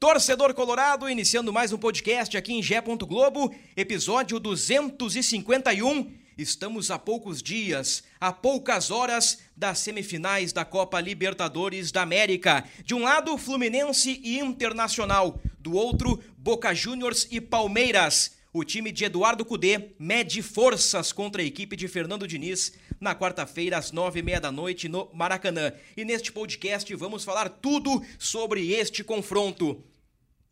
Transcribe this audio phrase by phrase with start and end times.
[0.00, 2.80] Torcedor Colorado, iniciando mais um podcast aqui em Gé.
[2.80, 6.10] Globo, episódio 251.
[6.38, 12.64] Estamos a poucos dias, a poucas horas das semifinais da Copa Libertadores da América.
[12.82, 15.38] De um lado, Fluminense e Internacional.
[15.58, 18.38] Do outro, Boca Juniors e Palmeiras.
[18.54, 23.76] O time de Eduardo Cudê mede forças contra a equipe de Fernando Diniz na quarta-feira,
[23.76, 25.74] às nove e meia da noite, no Maracanã.
[25.94, 29.84] E neste podcast vamos falar tudo sobre este confronto.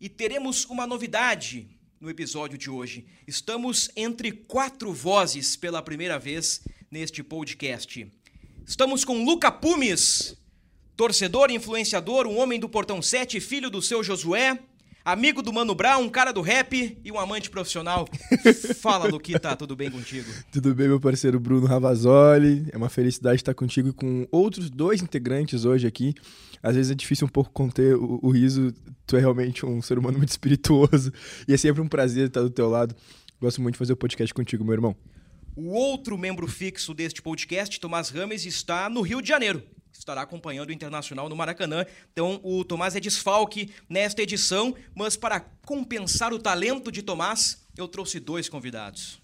[0.00, 1.66] E teremos uma novidade
[2.00, 3.04] no episódio de hoje.
[3.26, 8.06] Estamos entre quatro vozes pela primeira vez neste podcast.
[8.64, 10.36] Estamos com Luca Pumes,
[10.96, 14.60] torcedor, influenciador, um homem do Portão 7, filho do seu Josué,
[15.04, 18.06] amigo do Mano Brown, um cara do rap e um amante profissional.
[18.80, 20.30] Fala, Luquita, tudo bem contigo?
[20.52, 22.68] Tudo bem, meu parceiro Bruno Ravazoli.
[22.72, 26.14] É uma felicidade estar contigo e com outros dois integrantes hoje aqui.
[26.62, 28.72] Às vezes é difícil um pouco conter o, o riso.
[29.06, 31.12] Tu é realmente um ser humano muito espirituoso
[31.46, 32.94] e é sempre um prazer estar do teu lado.
[33.40, 34.96] Gosto muito de fazer o podcast contigo, meu irmão.
[35.56, 39.62] O outro membro fixo deste podcast, Tomás Rames, está no Rio de Janeiro.
[39.92, 41.84] Estará acompanhando o Internacional no Maracanã.
[42.12, 47.88] Então, o Tomás é desfalque nesta edição, mas para compensar o talento de Tomás, eu
[47.88, 49.20] trouxe dois convidados.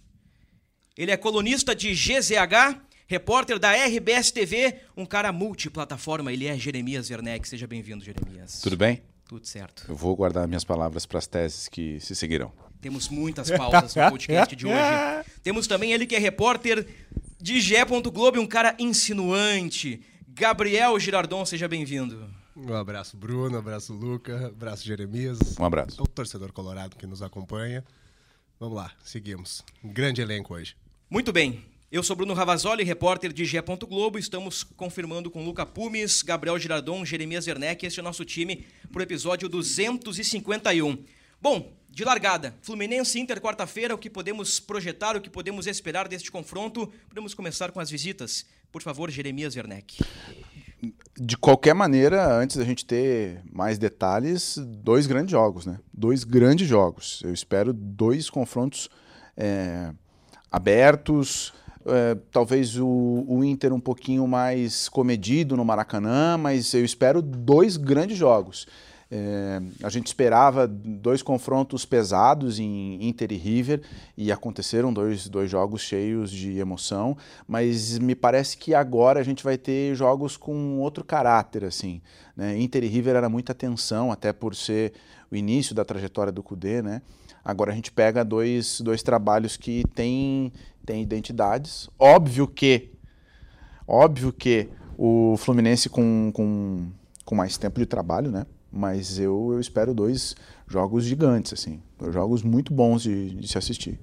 [0.97, 6.33] Ele é colunista de GZH, repórter da RBS TV, um cara multiplataforma.
[6.33, 7.49] Ele é Jeremias Werneck.
[7.49, 8.61] Seja bem-vindo, Jeremias.
[8.61, 9.03] Tudo bem?
[9.27, 9.87] Tudo certo.
[9.89, 12.53] Eu vou guardar minhas palavras para as teses que se seguirão.
[12.81, 15.25] Temos muitas pautas no podcast de hoje.
[15.43, 16.87] Temos também ele que é repórter
[17.41, 17.85] de Gé.
[17.85, 20.03] Globo, um cara insinuante.
[20.29, 22.29] Gabriel Girardon, seja bem-vindo.
[22.57, 25.39] Um abraço, Bruno, um abraço, Luca, um abraço, Jeremias.
[25.59, 26.01] Um abraço.
[26.03, 27.85] O torcedor colorado que nos acompanha.
[28.61, 29.65] Vamos lá, seguimos.
[29.83, 30.77] Um grande elenco hoje.
[31.11, 31.65] Muito bem.
[31.95, 33.63] Eu sou Bruno Ravazoli, repórter de Gé.
[33.63, 34.19] Globo.
[34.19, 37.87] Estamos confirmando com Luca Pumes, Gabriel Girardon, Jeremias Werneck.
[37.87, 40.99] Este é o nosso time para o episódio 251.
[41.41, 46.33] Bom, de largada, Fluminense Inter quarta-feira, o que podemos projetar, o que podemos esperar deste
[46.33, 46.93] confronto?
[47.09, 48.45] Podemos começar com as visitas.
[48.73, 50.03] Por favor, Jeremias Werneck.
[51.17, 55.79] De qualquer maneira, antes da gente ter mais detalhes, dois grandes jogos, né?
[55.93, 57.23] Dois grandes jogos.
[57.23, 58.91] Eu espero dois confrontos
[59.37, 59.93] é,
[60.51, 61.53] abertos.
[61.87, 67.77] É, talvez o, o, Inter um pouquinho mais comedido no Maracanã, mas eu espero dois
[67.77, 68.67] grandes jogos.
[69.11, 73.83] É, a gente esperava dois confrontos pesados em Inter e River
[74.17, 79.45] e aconteceram dois, dois jogos cheios de emoção, mas me parece que agora a gente
[79.45, 81.65] vai ter jogos com outro caráter.
[81.65, 82.01] assim.
[82.37, 82.59] Né?
[82.59, 84.95] Inter e River era muita tensão, até por ser
[85.31, 86.81] o início da trajetória do Cudê.
[86.83, 87.03] Né?
[87.45, 90.51] Agora a gente pega dois, dois trabalhos que têm,
[90.85, 91.89] têm identidades.
[91.99, 92.91] Óbvio que,
[93.87, 96.91] óbvio que o Fluminense com, com,
[97.25, 98.47] com mais tempo de trabalho, né?
[98.75, 100.35] mas eu, eu espero dois
[100.67, 101.81] jogos gigantes, assim,
[102.11, 104.01] jogos muito bons de, de, se assistir.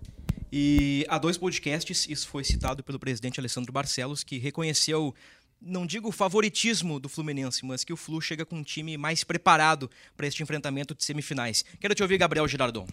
[0.51, 5.13] E há dois podcasts, isso foi citado pelo presidente Alessandro Barcelos, que reconheceu,
[5.61, 9.25] não digo o favoritismo do Fluminense, mas que o Flu chega com um time mais
[9.25, 11.65] preparado para este enfrentamento de semifinais.
[11.79, 12.87] Quero te ouvir, Gabriel Girardon.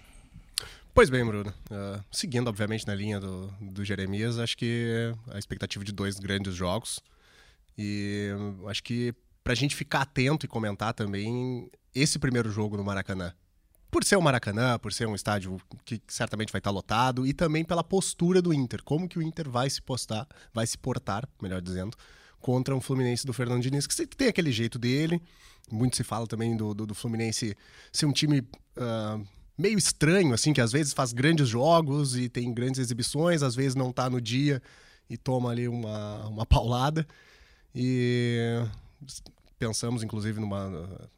[0.94, 1.52] Pois bem, Bruno.
[1.70, 6.54] Uh, seguindo, obviamente, na linha do, do Jeremias, acho que a expectativa de dois grandes
[6.54, 7.00] jogos.
[7.76, 8.30] E
[8.66, 13.32] acho que para a gente ficar atento e comentar também esse primeiro jogo no Maracanã.
[13.90, 17.64] Por ser o Maracanã, por ser um estádio que certamente vai estar lotado e também
[17.64, 21.62] pela postura do Inter, como que o Inter vai se postar, vai se portar, melhor
[21.62, 21.96] dizendo,
[22.40, 25.22] contra um Fluminense do Fernando Diniz, que tem aquele jeito dele.
[25.70, 27.56] Muito se fala também do, do, do Fluminense
[27.90, 29.26] ser um time uh,
[29.58, 33.74] meio estranho, assim, que às vezes faz grandes jogos e tem grandes exibições, às vezes
[33.74, 34.62] não está no dia
[35.10, 37.06] e toma ali uma, uma paulada.
[37.74, 38.64] E
[39.58, 41.10] pensamos, inclusive, numa.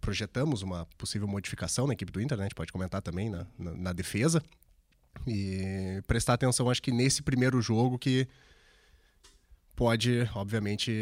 [0.00, 2.44] projetamos uma possível modificação na equipe do Inter, né?
[2.44, 4.42] A gente pode comentar também na, na, na defesa.
[5.26, 8.28] E prestar atenção, acho que nesse primeiro jogo que
[9.74, 10.92] pode, obviamente,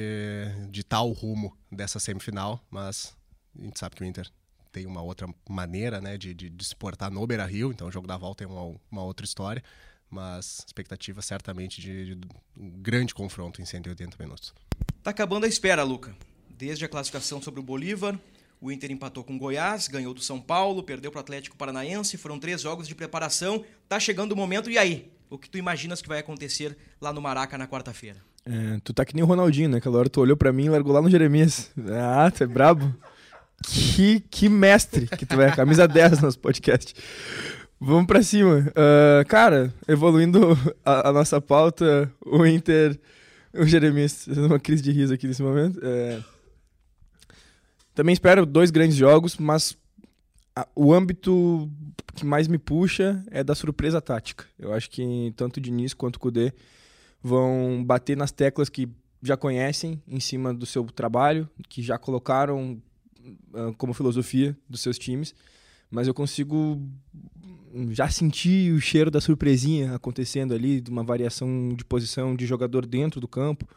[0.70, 3.16] ditar o rumo dessa semifinal, mas
[3.58, 4.30] a gente sabe que o Inter
[4.74, 7.92] tem uma outra maneira né, de, de, de se portar no Beira Rio, então o
[7.92, 9.62] jogo da volta é uma, uma outra história,
[10.10, 14.52] mas expectativa certamente de, de um grande confronto em 180 minutos.
[15.00, 16.12] Tá acabando a espera, Luca.
[16.50, 18.18] desde a classificação sobre o Bolívar,
[18.60, 22.16] o Inter empatou com o Goiás, ganhou do São Paulo, perdeu para o Atlético Paranaense,
[22.16, 23.64] foram três jogos de preparação.
[23.88, 25.12] Tá chegando o momento, e aí?
[25.30, 28.18] O que tu imaginas que vai acontecer lá no Maraca na quarta-feira?
[28.46, 29.78] É, tu tá que nem o Ronaldinho, né?
[29.78, 31.70] Aquela hora tu olhou pra mim e largou lá no Jeremias.
[31.92, 32.94] Ah, tu é brabo.
[33.66, 35.50] Que, que mestre que tu é.
[35.54, 36.94] Camisa 10 no nosso podcast.
[37.80, 38.60] Vamos pra cima.
[38.70, 42.98] Uh, cara, evoluindo a, a, nossa pauta, o Inter.
[43.52, 45.78] O Jeremias, uma crise de riso aqui nesse momento.
[45.80, 46.20] É,
[47.94, 49.76] também espero dois grandes jogos, mas
[50.56, 51.70] a, o âmbito
[52.14, 54.44] que mais me puxa é da surpresa tática.
[54.58, 56.52] Eu acho que tanto o Diniz quanto o Kudê
[57.22, 58.88] vão bater nas teclas que
[59.22, 62.80] já conhecem em cima do seu trabalho, que já colocaram
[63.78, 65.34] como filosofia dos seus times,
[65.90, 66.80] mas eu consigo
[67.90, 72.86] já sentir o cheiro da surpresinha acontecendo ali, de uma variação de posição de jogador
[72.86, 73.68] dentro do campo,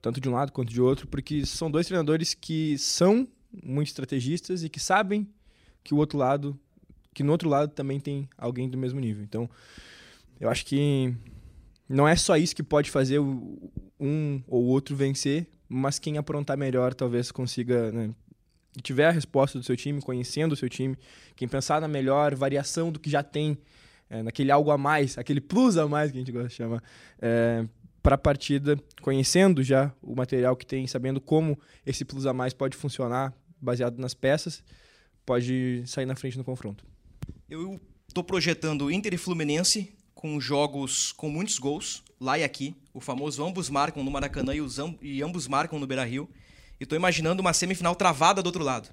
[0.00, 3.26] tanto de um lado quanto de outro, porque são dois treinadores que são
[3.62, 5.26] muito estrategistas e que sabem
[5.82, 6.58] que o outro lado,
[7.14, 9.22] que no outro lado também tem alguém do mesmo nível.
[9.22, 9.48] Então,
[10.40, 11.14] eu acho que
[11.88, 16.94] não é só isso que pode fazer um ou outro vencer, mas quem aprontar melhor
[16.94, 18.14] talvez consiga, né,
[18.82, 20.96] tiver a resposta do seu time, conhecendo o seu time,
[21.34, 23.58] quem pensar na melhor variação do que já tem,
[24.08, 26.82] é, naquele algo a mais, aquele plus a mais que a gente gosta de chamar,
[27.20, 27.64] é,
[28.02, 32.54] para a partida, conhecendo já o material que tem, sabendo como esse plus a mais
[32.54, 34.62] pode funcionar baseado nas peças,
[35.26, 36.84] pode sair na frente no confronto.
[37.50, 42.74] Eu estou projetando Inter e Fluminense com jogos com muitos gols, lá e aqui.
[42.92, 46.28] O famoso ambos marcam no Maracanã e, os amb e ambos marcam no Beira-Rio.
[46.80, 48.88] E estou imaginando uma semifinal travada do outro lado.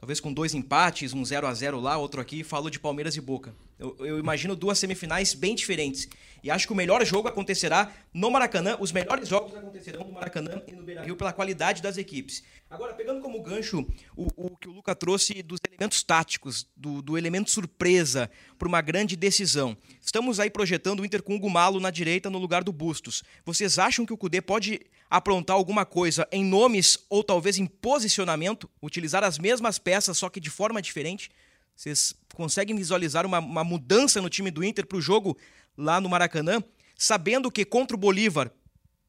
[0.00, 2.44] Talvez com dois empates, um 0 a 0 lá, outro aqui.
[2.44, 3.52] Falo de Palmeiras e Boca.
[3.76, 6.08] Eu, eu, imagino duas semifinais bem diferentes.
[6.40, 8.76] E acho que o melhor jogo acontecerá no Maracanã.
[8.78, 12.44] Os melhores jogos acontecerão no Maracanã e no Beira-Rio pela qualidade das equipes.
[12.70, 13.84] Agora, pegando como gancho
[14.16, 18.80] o, o que o Luca trouxe dos elementos táticos, do, do elemento surpresa para uma
[18.80, 19.76] grande decisão.
[20.00, 23.24] Estamos aí projetando o Inter com o Gumalo na direita no lugar do Bustos.
[23.44, 24.80] Vocês acham que o Cudê pode
[25.10, 28.68] aprontar alguma coisa em nomes ou talvez em posicionamento?
[28.82, 31.30] Utilizar as mesmas peças, só que de forma diferente?
[31.74, 35.38] Vocês conseguem visualizar uma, uma mudança no time do Inter para o jogo
[35.76, 36.62] lá no Maracanã,
[36.96, 38.50] sabendo que contra o Bolívar,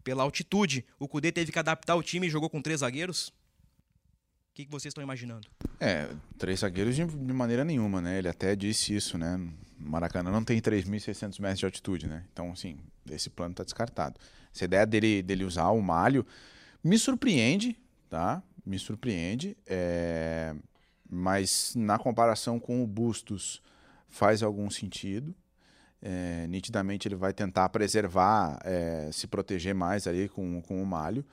[0.04, 3.30] pela altitude, o Cudê teve que adaptar o time e jogou com três zagueiros?
[3.30, 3.34] O
[4.54, 5.48] que, que vocês estão imaginando?
[5.80, 8.20] É, três zagueiros de, de, maneira nenhuma, né?
[8.20, 9.40] Ele até disse isso, né?
[9.78, 12.26] Maracanã não tem 3.600 metros de altitude, né?
[12.32, 12.78] Então, assim,
[13.10, 14.20] esse plano está descartado.
[14.60, 16.26] Essa ideia dele, dele usar o malho
[16.84, 17.78] me surpreende,
[18.10, 18.44] tá?
[18.66, 19.58] Me surpreende.
[19.66, 20.54] É
[21.10, 23.62] mas na comparação com o Bustos
[24.08, 25.34] faz algum sentido.
[26.02, 31.26] É, nitidamente ele vai tentar preservar, é, se proteger mais ali com, com o malho.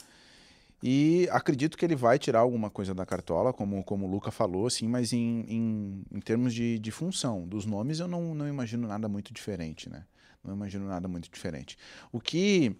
[0.82, 4.66] E acredito que ele vai tirar alguma coisa da cartola, como, como o Luca falou,
[4.66, 7.46] assim, mas em, em, em termos de, de função.
[7.46, 10.04] Dos nomes eu não, não imagino nada muito diferente, né?
[10.42, 11.76] Não imagino nada muito diferente.
[12.12, 12.76] O que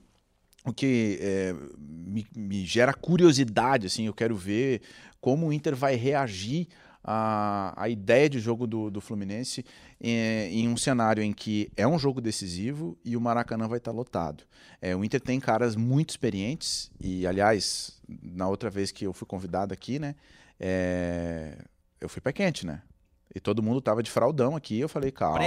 [0.67, 4.83] o que é, me, me, gera curiosidade, assim, eu quero ver
[5.21, 6.67] como o Inter vai reagir
[7.05, 9.65] a, a ideia de jogo do, do Fluminense
[10.01, 13.93] em, em, um cenário em que é um jogo decisivo e o Maracanã vai estar
[13.93, 14.43] lotado.
[14.83, 19.27] É, o Inter tem caras muito experientes e, aliás, na outra vez que eu fui
[19.27, 20.17] convidado aqui, né,
[20.59, 21.59] é,
[22.01, 22.83] eu fui pé quente, né?
[23.33, 24.81] E todo mundo tava de fraldão aqui.
[24.81, 25.39] Eu falei, calma,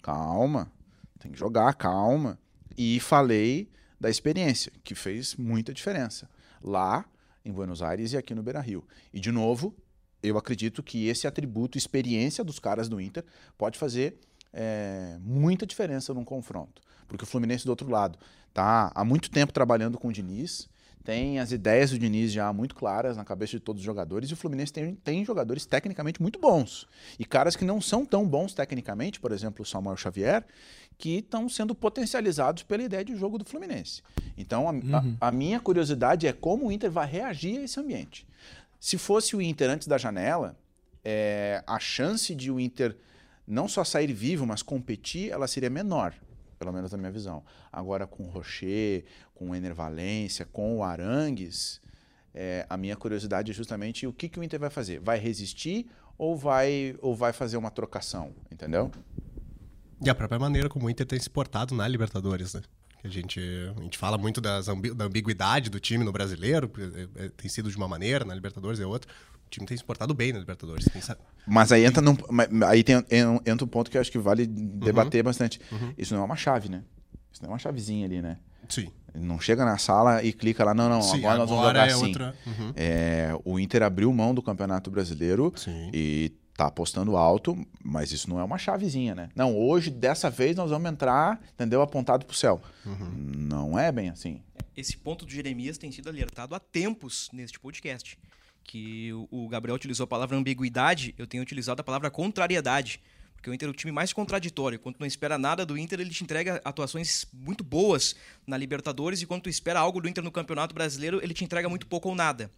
[0.00, 0.72] calma,
[1.18, 2.38] tem que jogar, calma.
[2.76, 3.68] E falei
[4.00, 6.28] da experiência, que fez muita diferença.
[6.62, 7.04] Lá
[7.44, 8.84] em Buenos Aires e aqui no Beira Rio.
[9.12, 9.74] E, de novo,
[10.22, 13.24] eu acredito que esse atributo, experiência dos caras do Inter,
[13.56, 14.18] pode fazer
[14.52, 16.82] é, muita diferença num confronto.
[17.06, 20.68] Porque o Fluminense, do outro lado, está há muito tempo trabalhando com o Diniz,
[21.08, 24.34] tem as ideias do Diniz já muito claras na cabeça de todos os jogadores, e
[24.34, 26.86] o Fluminense tem, tem jogadores tecnicamente muito bons.
[27.18, 30.44] E caras que não são tão bons tecnicamente, por exemplo, o Samuel Xavier,
[30.98, 34.02] que estão sendo potencializados pela ideia de jogo do Fluminense.
[34.36, 35.16] Então, a, uhum.
[35.18, 38.26] a, a minha curiosidade é como o Inter vai reagir a esse ambiente.
[38.78, 40.58] Se fosse o Inter antes da janela,
[41.02, 42.94] é, a chance de o Inter
[43.46, 46.12] não só sair vivo, mas competir, ela seria menor,
[46.58, 47.42] pelo menos na minha visão.
[47.72, 51.80] Agora, com o Rocher, com o Ener Valência, com o Arangues,
[52.34, 55.00] é, a minha curiosidade é justamente o que, que o Inter vai fazer.
[55.00, 55.86] Vai resistir
[56.16, 58.90] ou vai, ou vai fazer uma trocação, entendeu?
[60.04, 62.62] E a própria maneira como o Inter tem se portado na Libertadores, né?
[63.02, 63.40] A gente,
[63.76, 66.70] a gente fala muito das ambi da ambiguidade do time no brasileiro,
[67.16, 69.10] é, é, tem sido de uma maneira, na Libertadores é outra.
[69.48, 70.86] O time tem se portado bem na Libertadores.
[71.46, 72.14] Mas aí entra, num,
[72.66, 72.96] aí tem,
[73.46, 75.24] entra um ponto que eu acho que vale debater uhum.
[75.24, 75.58] bastante.
[75.72, 75.94] Uhum.
[75.96, 76.84] Isso não é uma chave, né?
[77.32, 78.36] Isso não é uma chavezinha ali, né?
[78.68, 78.92] Sim.
[79.14, 81.90] Não chega na sala e clica lá, não, não, Sim, agora, nós vamos agora jogar
[81.90, 82.06] é assim.
[82.08, 82.36] outra.
[82.46, 82.72] Uhum.
[82.76, 85.90] É, o Inter abriu mão do Campeonato Brasileiro Sim.
[85.94, 89.30] e tá apostando alto, mas isso não é uma chavezinha, né?
[89.34, 91.80] Não, hoje, dessa vez, nós vamos entrar, entendeu?
[91.80, 92.60] Apontado pro céu.
[92.84, 94.42] Não é bem assim.
[94.76, 98.18] Esse ponto do Jeremias tem sido alertado há tempos neste podcast.
[98.70, 103.00] Que o- Gabriel utilizou a palavra ambiguidade, eu tenho utilizado a palavra contrariedade.
[103.34, 104.78] Porque o Inter é o time mais contraditório.
[104.78, 108.14] Quando tu não espera nada do Inter, ele te entrega atuações muito boas
[108.46, 109.22] na Libertadores.
[109.22, 112.10] E quando tu espera algo do Inter no Campeonato Brasileiro, ele te entrega muito pouco
[112.10, 112.50] ou nada.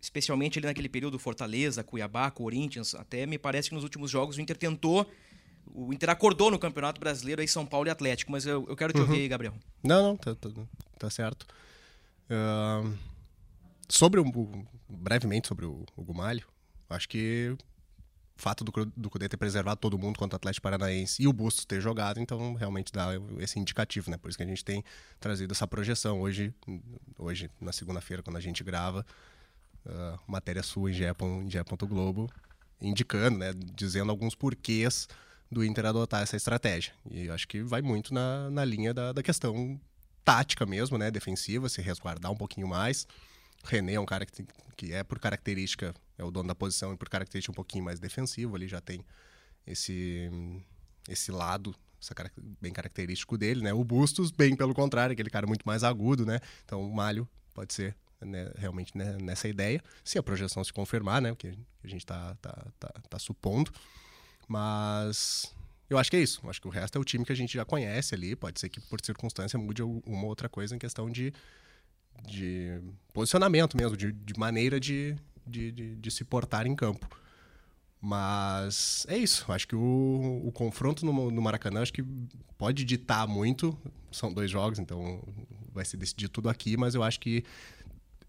[0.00, 2.94] Especialmente ali naquele período Fortaleza, Cuiabá, Corinthians.
[2.94, 5.10] Até me parece que nos últimos jogos o Inter tentou.
[5.66, 8.30] O Inter acordou no Campeonato Brasileiro aí São Paulo e Atlético.
[8.32, 9.52] Mas eu, eu quero te ouvir aí, Gabriel.
[9.82, 10.48] Não, não, tá, tá,
[10.98, 11.46] tá certo.
[12.30, 12.94] Ahn,
[13.88, 16.46] sobre o- brevemente sobre o, o Gumalho,
[16.88, 17.56] acho que
[18.38, 21.32] o fato do, do Cudê ter preservado todo mundo contra o Atlético Paranaense e o
[21.32, 24.16] Bustos ter jogado, então realmente dá esse indicativo, né?
[24.16, 24.84] Por isso que a gente tem
[25.18, 26.54] trazido essa projeção hoje,
[27.18, 29.04] hoje na segunda-feira, quando a gente grava,
[29.84, 31.04] ah, matéria sua em GE.
[31.04, 31.86] em.
[31.88, 32.30] Globo,
[32.80, 33.52] indicando, né?
[33.74, 35.08] Dizendo alguns porquês
[35.50, 36.92] do Inter adotar essa estratégia.
[37.10, 39.80] E acho que vai muito na, na linha da, da questão
[40.24, 41.10] tática mesmo, né?
[41.10, 43.06] Defensiva, se resguardar um pouquinho mais.
[43.64, 44.46] René é um cara que,
[44.76, 47.98] que é por característica, é o dono da posição e por característica um pouquinho mais
[48.00, 49.04] defensivo, ele já tem
[49.66, 50.30] esse,
[51.08, 53.72] esse lado essa cara- bem característico dele, né?
[53.72, 56.38] O Bustos, bem pelo contrário, aquele cara muito mais agudo, né?
[56.64, 61.20] Então o Malho pode ser né, realmente né, nessa ideia, se a projeção se confirmar,
[61.20, 61.32] né?
[61.32, 63.72] O que a gente tá, tá, tá, tá supondo.
[64.46, 65.52] Mas
[65.90, 66.40] eu acho que é isso.
[66.42, 68.34] Eu acho que o resto é o time que a gente já conhece ali.
[68.34, 71.32] Pode ser que por circunstância mude uma outra coisa em questão de,
[72.26, 72.80] de
[73.12, 77.08] posicionamento mesmo, de, de maneira de, de, de, de se portar em campo.
[78.00, 79.50] Mas é isso.
[79.50, 82.04] Acho que o, o confronto no, no Maracanã acho que
[82.56, 83.76] pode ditar muito.
[84.12, 85.22] São dois jogos, então
[85.72, 86.76] vai se decidir tudo aqui.
[86.76, 87.44] Mas eu acho que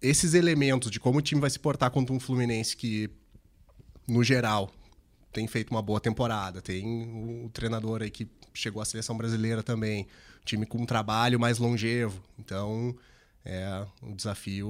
[0.01, 3.10] esses elementos de como o time vai se portar contra um Fluminense que,
[4.08, 4.72] no geral,
[5.31, 10.08] tem feito uma boa temporada, tem o treinador aí que chegou à seleção brasileira também,
[10.43, 12.22] time com um trabalho mais longevo.
[12.39, 12.96] Então,
[13.46, 14.67] é um desafio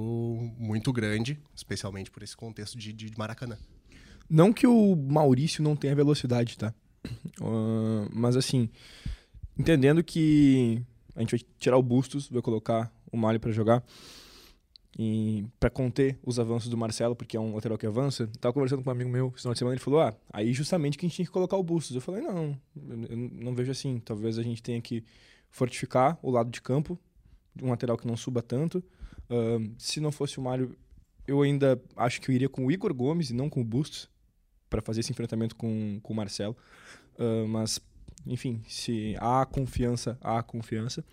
[0.57, 3.57] muito grande, especialmente por esse contexto de, de Maracanã.
[4.29, 6.73] Não que o Maurício não tenha velocidade, tá?
[7.41, 8.69] Ah, mas assim,
[9.57, 10.83] entendendo que
[11.15, 13.81] a gente vai tirar o Bustos, vai colocar o Malho pra jogar
[14.97, 18.27] e para conter os avanços do Marcelo, porque é um lateral que avança.
[18.41, 20.97] Tava conversando com um amigo meu esse final de semana, ele falou: "Ah, aí justamente
[20.97, 21.95] que a gente tinha que colocar o Bustos".
[21.95, 23.99] Eu falei: "Não, eu não vejo assim.
[23.99, 25.03] Talvez a gente tenha que
[25.49, 26.99] fortificar o lado de campo,
[27.61, 28.83] um lateral que não suba tanto.
[29.29, 30.75] Ah, se não fosse o Mário,
[31.27, 34.09] eu ainda acho que eu iria com o Igor Gomes e não com o Bustos
[34.69, 36.55] para fazer esse enfrentamento com, com o Marcelo.
[37.17, 37.79] Ah, mas,
[38.25, 41.03] enfim, se há confiança, há confiança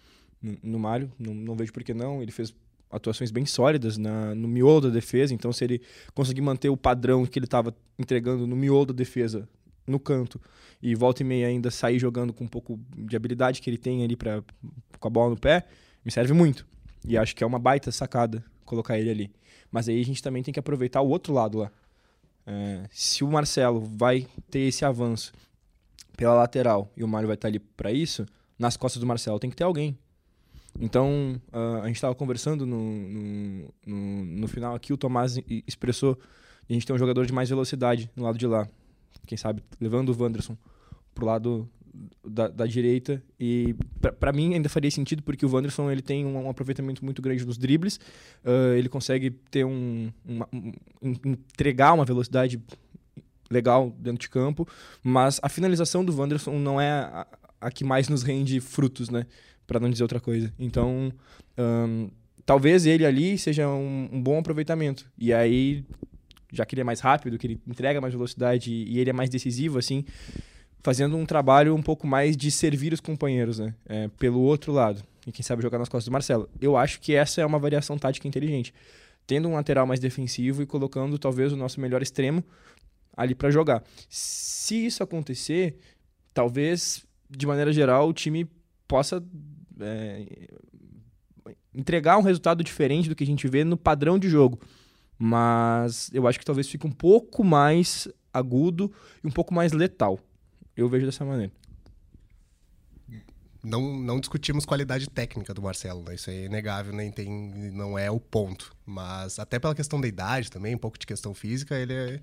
[0.41, 1.13] no, no Mário.
[1.19, 2.23] Não, não vejo por que não.
[2.23, 2.55] Ele fez
[2.91, 5.35] atuações bem sólidas na, no miolo da defesa.
[5.35, 5.83] Então, se ele
[6.15, 9.49] conseguir manter o padrão que ele estava entregando no miolo da defesa,
[9.87, 10.41] no canto,
[10.83, 14.05] e volta e meia ainda sair jogando com um pouco de habilidade que ele tem
[14.05, 14.43] ali pra,
[14.99, 15.67] com a bola no pé,
[16.07, 16.65] me serve muito.
[17.05, 19.31] E acho que é uma baita sacada colocar ele ali.
[19.71, 21.71] Mas aí a gente também tem que aproveitar o outro lado lá.
[22.47, 25.33] É, se o Marcelo vai ter esse avanço
[26.17, 28.25] pela lateral e o Mário vai estar ali para isso,
[28.59, 29.99] nas costas do Marcelo tem que ter alguém.
[30.81, 36.19] Então, ah, a gente estava conversando no, no, no, no final aqui, o Tomás expressou
[36.69, 38.69] a gente tem um jogador de mais velocidade no lado de lá.
[39.27, 40.57] Quem sabe levando o Wanderson
[41.15, 41.69] pro lado
[42.25, 43.75] da, da direita e
[44.21, 47.45] para mim ainda faria sentido porque o Wanderson ele tem um, um aproveitamento muito grande
[47.47, 47.99] nos dribles
[48.45, 50.73] ah, ele consegue ter um, uma- um-
[51.03, 52.61] en- entregar uma velocidade
[53.51, 54.67] legal dentro de campo
[55.03, 57.27] mas a finalização do Wanderson não é a,
[57.61, 59.27] a que mais nos rende frutos né?
[59.67, 60.53] Para não dizer outra coisa.
[60.59, 61.13] Então
[61.59, 62.09] ahn,
[62.45, 65.05] talvez ele ali seja um, um bom aproveitamento.
[65.19, 65.85] E aí
[66.53, 69.13] já que ele é mais rápido, que ele entrega mais velocidade e e ele é
[69.13, 70.05] mais decisivo, assim,
[70.87, 73.75] fazendo um trabalho um pouco mais de servir os companheiros, né?
[73.87, 75.03] É, pelo outro lado.
[75.27, 76.49] E quem sabe jogar nas costas do Marcelo.
[76.61, 78.73] Eu acho que essa é uma variação tática inteligente.
[79.27, 82.45] Tendo um lateral mais defensivo e colocando talvez o nosso melhor extremo
[83.17, 83.83] ali para jogar.
[84.09, 85.77] Se isso acontecer,
[86.33, 88.49] talvez, de maneira geral, o time
[88.87, 89.21] possa
[89.81, 90.25] é,
[91.75, 94.61] entregar um resultado diferente do que a gente vê no padrão de jogo.
[95.19, 98.93] Mas eu acho que talvez fique um pouco mais agudo
[99.25, 100.21] e um pouco mais letal.
[100.77, 101.53] Eu vejo dessa maneira.
[103.63, 106.15] Não, não discutimos qualidade técnica do Marcelo, né?
[106.15, 107.29] Isso é inegável, nem tem,
[107.73, 108.73] não é o ponto.
[108.85, 112.21] Mas até pela questão da idade também, um pouco de questão física, ele é,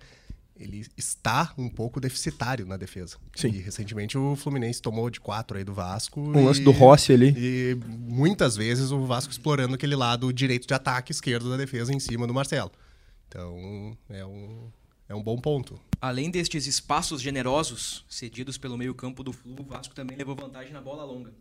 [0.55, 3.17] ele está um pouco deficitário na defesa.
[3.36, 3.50] Sim.
[3.50, 6.22] E recentemente o Fluminense tomou de quatro aí do Vasco.
[6.22, 7.33] Um lance do Rossi ali.
[7.36, 12.00] E muitas vezes o Vasco explorando aquele lado direito de ataque esquerdo da defesa em
[12.00, 12.72] cima do Marcelo.
[13.27, 14.72] Então é um,
[15.07, 15.79] é um bom ponto.
[16.00, 20.81] Além destes espaços generosos cedidos pelo meio-campo do Flu, o Vasco também levou vantagem na
[20.81, 21.33] bola longa.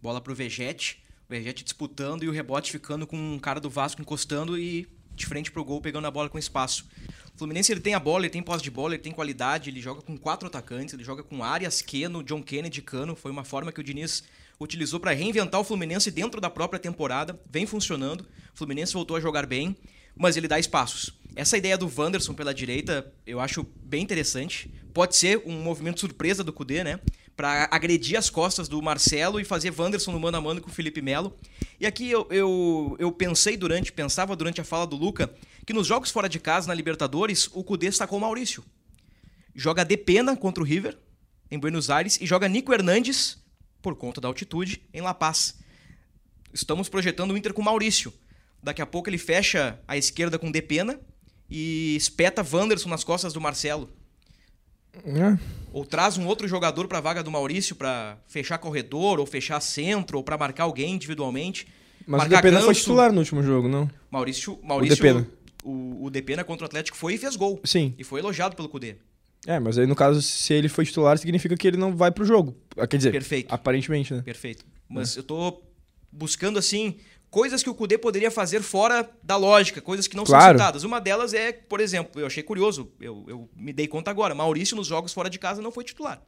[0.00, 4.02] Bola pro Vegete, o Vegete disputando e o rebote ficando com um cara do Vasco
[4.02, 6.86] encostando e de frente pro gol pegando a bola com espaço.
[7.34, 9.80] O Fluminense ele tem a bola, ele tem posse de bola, ele tem qualidade, ele
[9.80, 13.14] joga com quatro atacantes, ele joga com Arias, Keno, John Kennedy, Cano.
[13.14, 14.22] Foi uma forma que o Diniz
[14.60, 17.38] utilizou para reinventar o Fluminense dentro da própria temporada.
[17.50, 18.22] Vem funcionando.
[18.54, 19.76] O Fluminense voltou a jogar bem,
[20.16, 21.12] mas ele dá espaços.
[21.34, 24.70] Essa ideia do Wanderson pela direita eu acho bem interessante.
[24.92, 27.00] Pode ser um movimento surpresa do Cudê, né?
[27.34, 30.72] Para agredir as costas do Marcelo e fazer Wanderson no mano a mano com o
[30.72, 31.34] Felipe Melo.
[31.80, 35.32] E aqui eu, eu, eu pensei durante, pensava durante a fala do Luca,
[35.66, 38.62] que nos jogos fora de casa na Libertadores, o Cudê sacou o Maurício.
[39.54, 40.98] Joga de pena contra o River,
[41.50, 43.38] em Buenos Aires, e joga Nico Hernandes,
[43.80, 45.58] por conta da altitude, em La Paz.
[46.52, 48.12] Estamos projetando o Inter com o Maurício.
[48.62, 51.00] Daqui a pouco ele fecha a esquerda com Depena
[51.50, 53.90] e espeta Wanderson nas costas do Marcelo.
[55.04, 55.38] É.
[55.72, 59.58] Ou traz um outro jogador para a vaga do Maurício para fechar corredor, ou fechar
[59.60, 61.66] centro, ou para marcar alguém individualmente.
[62.06, 62.80] Mas marcar o Depena foi ganso.
[62.80, 63.90] titular no último jogo, não?
[64.10, 65.26] Maurício, Maurício Depena.
[65.64, 67.60] O, o Depena contra o Atlético foi e fez gol.
[67.64, 67.94] Sim.
[67.98, 68.96] E foi elogiado pelo Cudê.
[69.46, 72.24] É, mas aí no caso, se ele foi titular, significa que ele não vai pro
[72.24, 72.56] jogo.
[72.76, 73.52] Ah, Quer dizer, Perfeito.
[73.52, 74.22] aparentemente, né?
[74.22, 74.64] Perfeito.
[74.88, 75.62] Mas eu tô
[76.12, 76.96] buscando, assim,
[77.30, 80.58] coisas que o Cudê poderia fazer fora da lógica, coisas que não são Claro.
[80.58, 80.84] citadas.
[80.84, 84.76] Uma delas é, por exemplo, eu achei curioso, eu, eu me dei conta agora, Maurício
[84.76, 86.20] nos jogos fora de casa não foi titular.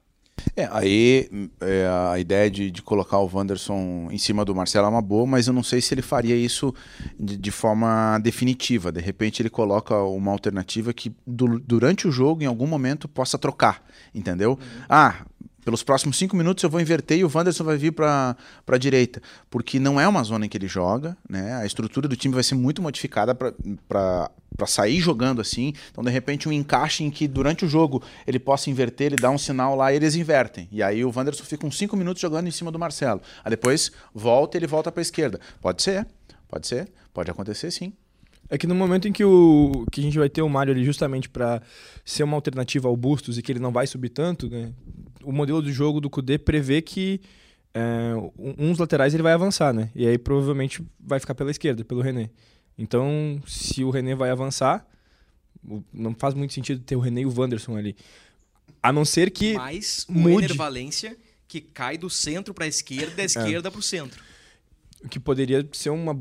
[0.57, 1.29] É, aí
[1.61, 5.25] é, a ideia de, de colocar o Wanderson em cima do Marcelo é uma boa,
[5.27, 6.75] mas eu não sei se ele faria isso
[7.19, 8.91] de, de forma definitiva.
[8.91, 13.39] De repente ele coloca uma alternativa que du- durante o jogo, em algum momento, possa
[13.39, 14.59] trocar, entendeu?
[14.89, 15.25] Ah,
[15.65, 19.23] pelos próximos cinco minutos eu vou inverter e o Wanderson vai vir para a direita,
[19.51, 21.55] porque não é uma zona em que ele joga, né?
[21.55, 24.31] A estrutura do time vai ser muito modificada para
[24.67, 25.73] sair jogando assim.
[25.91, 29.31] Então, de repente, um encaixe em que durante o jogo ele possa inverter, ele dá
[29.31, 30.69] um sinal lá e eles invertem.
[30.71, 33.21] E aí o Wanderson fica uns 5 minutos jogando em cima do Marcelo.
[33.45, 35.41] Aí depois volta e ele volta para a esquerda.
[35.61, 36.07] Pode ser,
[36.49, 37.93] pode ser, pode acontecer sim.
[38.49, 40.85] É que no momento em que, o, que a gente vai ter o Mário ali
[40.85, 41.63] justamente pra
[42.05, 44.73] ser uma alternativa ao Bustos e que ele não vai subir tanto, né?
[45.23, 47.21] O modelo de jogo do Kudê prevê que
[47.73, 49.91] é, uns laterais ele vai avançar, né?
[49.95, 52.31] E aí provavelmente vai ficar pela esquerda, pelo René.
[52.79, 54.87] Então, se o René vai avançar,
[55.93, 57.97] não faz muito sentido ter o René e o Wanderson ali.
[58.83, 60.53] A não ser que Mas o mude.
[60.55, 61.17] Valência,
[61.49, 64.23] que cai do centro para a esquerda e da esquerda para o centro.
[65.11, 66.13] Que poderia ser uma,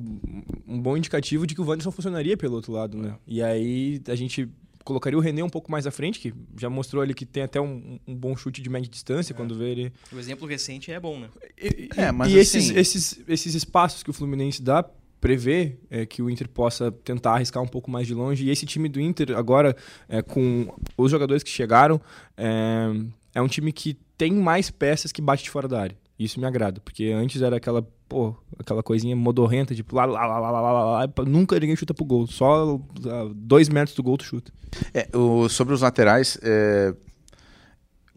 [0.67, 3.15] um bom indicativo de que o Wanderson funcionaria pelo outro lado, né?
[3.27, 4.49] E aí a gente
[4.83, 7.61] colocaria o René um pouco mais à frente, que já mostrou ali que tem até
[7.61, 9.93] um, um bom chute de média distância quando vê ele.
[10.11, 11.29] O exemplo recente é bom, né?
[11.57, 14.83] E, É, mas e esses, assim- esses, esses espaços que o Fluminense dá
[15.21, 18.43] prevê é, que o Inter possa tentar arriscar um pouco mais de longe.
[18.45, 19.73] E esse time do Inter, agora,
[20.09, 20.67] é, com
[20.97, 22.01] os jogadores que chegaram,
[22.35, 22.87] é,
[23.35, 25.97] é um time que tem mais peças que bate de fora da área.
[26.17, 30.39] Isso me agrada, porque antes era aquela, pô, aquela coisinha modorrenta, tipo, lá, lá, lá,
[30.39, 34.17] lá, lá, lá, lá, nunca ninguém chuta pro gol, só ah, dois metros do gol
[34.17, 34.51] tu chuta.
[34.93, 36.93] É, o, sobre os laterais, é,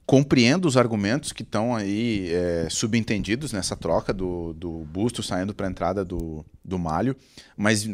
[0.04, 5.66] compreendo os argumentos que estão aí é, subentendidos nessa troca do, do Busto saindo para
[5.66, 7.16] entrada do, do Malho,
[7.56, 7.88] mas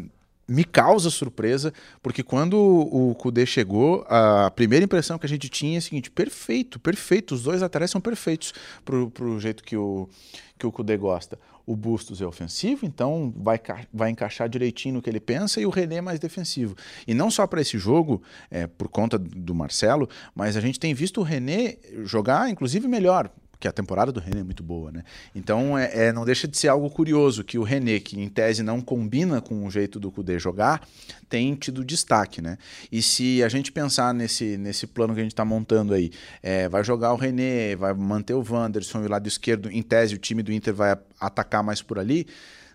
[0.47, 5.75] me causa surpresa, porque quando o Kudê chegou, a primeira impressão que a gente tinha
[5.75, 8.53] é a seguinte, perfeito, perfeito, os dois laterais são perfeitos
[8.83, 10.09] pro, pro jeito que o,
[10.57, 11.39] que o Kudê gosta.
[11.65, 13.57] O Bustos é ofensivo, então vai,
[13.93, 16.75] vai encaixar direitinho no que ele pensa, e o René é mais defensivo.
[17.07, 20.93] E não só para esse jogo, é, por conta do Marcelo, mas a gente tem
[20.93, 23.31] visto o René jogar, inclusive, melhor.
[23.63, 25.05] Porque a temporada do René é muito boa, né?
[25.33, 28.61] Então é, é- não deixa de ser algo curioso que o René, que em tese
[28.61, 30.85] não combina com o jeito do Kudê jogar,
[31.29, 32.57] tem tido destaque, né?
[32.91, 36.67] E se a gente pensar nesse, nesse plano que a gente está montando aí, é,
[36.67, 40.17] vai jogar o René, vai manter o Wanderson e o lado esquerdo, em tese o
[40.17, 42.27] time do Inter vai atacar mais por ali,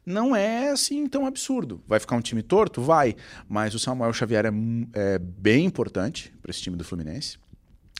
[0.06, 1.82] não é assim tão absurdo.
[1.86, 2.80] Vai ficar um time torto?
[2.80, 3.14] Vai.
[3.46, 4.50] Mas o Samuel Xavier é,
[4.94, 7.36] é bem importante para esse time do Fluminense.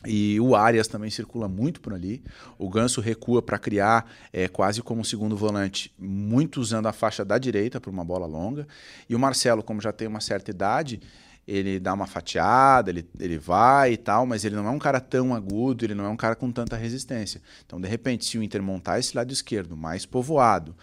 [0.05, 2.23] E o Arias também circula muito por ali.
[2.57, 7.37] O Ganso recua para criar é, quase como segundo volante, muito usando a faixa da
[7.37, 8.65] direita para uma bola longa.
[9.09, 11.01] E o Marcelo, como já tem uma certa idade,
[11.45, 15.01] ele dá uma fatiada, ele, ele vai e tal, mas ele não é um cara
[15.01, 17.41] tão agudo, ele não é um cara com tanta resistência.
[17.65, 20.75] Então, de repente, se o Inter montar esse lado esquerdo mais povoado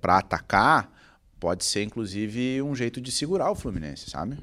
[0.00, 0.90] para atacar,
[1.38, 4.38] pode ser inclusive um jeito de segurar o Fluminense, sabe?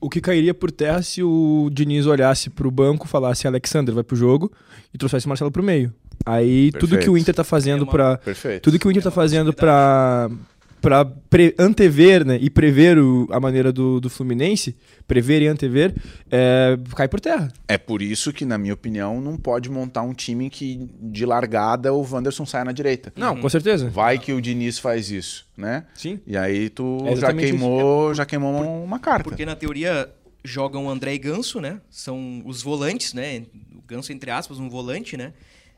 [0.00, 4.16] O que cairia por terra se o Diniz olhasse pro banco, falasse Alexander vai pro
[4.16, 4.52] jogo
[4.92, 5.92] e trouxesse o Marcelo pro meio.
[6.26, 7.02] Aí tudo Perfeito.
[7.04, 8.62] que o Inter tá fazendo É uma- pra Perfeito.
[8.62, 10.34] tudo que o Inter tá fazendo possibilidade.
[10.84, 14.76] Pra para antever, né, e prever o- a maneira do, do Fluminense,
[15.08, 15.92] prever e antever,
[16.30, 17.52] é, cai por terra.
[17.66, 21.92] É por isso que, na minha opinião, não pode montar um time que de largada
[21.92, 23.12] o Wanderson saia na direita.
[23.16, 23.90] Não, com certeza.
[23.90, 25.86] Vai que o Diniz faz isso, né?
[25.94, 26.20] Sim.
[26.26, 29.24] E aí tu É já queimou, já queimou uma, uma carta.
[29.24, 30.08] Porque na teoria
[30.44, 31.80] jogam André e Ganso, né?
[31.90, 33.42] São os volantes, né?
[33.76, 35.32] O Ganso, entre aspas, um volante, né?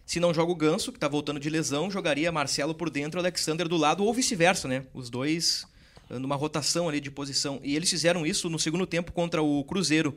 [0.06, 3.66] Se não joga o Ganso, que tá voltando de lesão, jogaria Marcelo por dentro Alexander
[3.66, 4.84] do lado, ou vice-versa, né?
[4.94, 5.66] Os dois
[6.08, 7.58] eh, numa rotação ali de posição.
[7.64, 10.14] E eles fizeram isso no segundo tempo contra o Cruzeiro.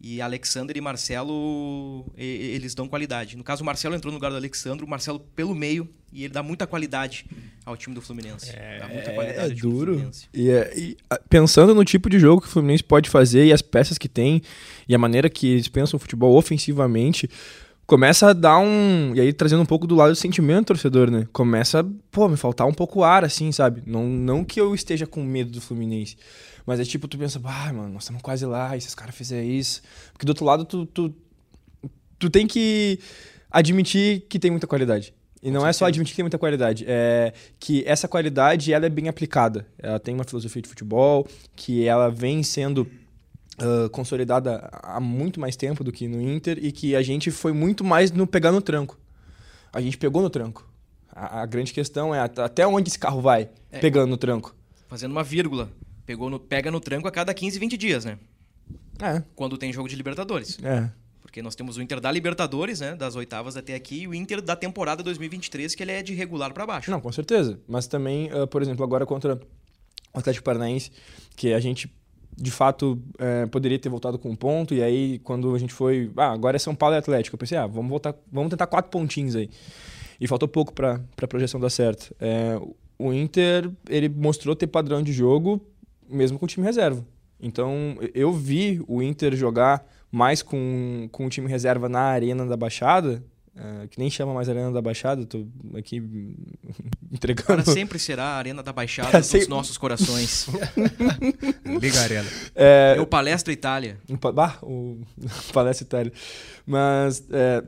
[0.00, 3.36] E Alexander e Marcelo, eles dão qualidade.
[3.38, 6.34] No caso, o Marcelo entrou no lugar do Alexandre, o Marcelo pelo meio, e ele
[6.34, 7.24] dá muita qualidade
[7.64, 8.52] ao time do Fluminense.
[8.52, 9.92] dá muita qualidade É ao time do duro.
[9.92, 10.26] Fluminense.
[10.34, 13.52] E, é- e, a- pensando no tipo de jogo que o Fluminense pode fazer e
[13.52, 14.42] as peças que tem
[14.86, 17.30] e a maneira que eles pensam o futebol ofensivamente,
[17.86, 19.14] começa a dar um.
[19.14, 21.26] E aí trazendo um pouco do lado do sentimento torcedor, né?
[21.32, 23.82] Começa, pô, me faltar um pouco ar, assim, sabe?
[23.86, 26.16] Não, não que eu esteja com medo do Fluminense.
[26.66, 29.14] Mas é tipo, tu pensa, ah, mano, nós estamos quase lá, e se os caras
[29.14, 29.82] fizerem isso.
[30.12, 31.14] Porque do outro lado, tu, tu,
[32.18, 32.98] tu tem que
[33.50, 35.12] admitir que tem muita qualidade.
[35.42, 38.88] E não é só admitir que tem muita qualidade, é que essa qualidade ela é
[38.88, 39.66] bem aplicada.
[39.78, 42.88] Ela tem uma filosofia de futebol, que ela vem sendo
[43.90, 47.84] consolidada há muito mais tempo do que no Inter e que a gente foi muito
[47.84, 48.98] mais no pegar no tranco.
[49.72, 50.68] A gente pegou no tranco.
[51.12, 53.78] A, a grande questão é at- até onde esse carro vai É.
[53.78, 54.54] pegando no tranco.
[54.88, 55.70] Fazendo uma vírgula.
[56.06, 58.18] Pegou no, pega no tranco a cada 15, 20 dias, né?
[59.00, 60.58] É, Quando tem jogo de Libertadores.
[60.62, 60.90] é.
[61.22, 62.94] Porque nós temos o Inter da Libertadores, né?
[62.94, 66.52] Das oitavas até aqui, e o Inter da temporada 2023, que ele é de regular
[66.52, 66.88] pra baixo.
[66.92, 67.58] Não, com certeza.
[67.66, 70.92] Mas também, ah, por exemplo, agora contra o Atlético Paranaense,
[71.34, 71.92] que a gente
[72.36, 76.10] de fato eh, poderia ter voltado com um ponto, e aí quando a gente foi,
[76.16, 78.90] ah, agora é São Paulo e Atlético, eu pensei, ah, vamos voltar, vamos tentar quatro
[78.90, 79.48] pontinhos aí.
[80.20, 82.14] E faltou pouco para a projeção dar certo.
[82.20, 82.60] Eh,
[82.98, 85.60] o Inter, ele mostrou ter padrão de jogo
[86.08, 87.04] mesmo com o time reserva.
[87.40, 92.56] Então, eu vi o Inter jogar mais com, com o time reserva na Arena da
[92.56, 93.22] Baixada,
[93.56, 95.96] eh, que nem chama mais Arena da Baixada, tô aqui
[97.12, 97.62] entregando.
[97.62, 99.48] Para sempre será a Arena da Baixada Para dos sempre.
[99.48, 100.46] nossos corações.
[101.80, 102.28] Liga a Arena.
[102.54, 103.98] É, Eu Palestra Itália.
[104.08, 104.98] um bah, o
[105.52, 106.12] Palestra Itália.
[106.66, 107.62] Mas é,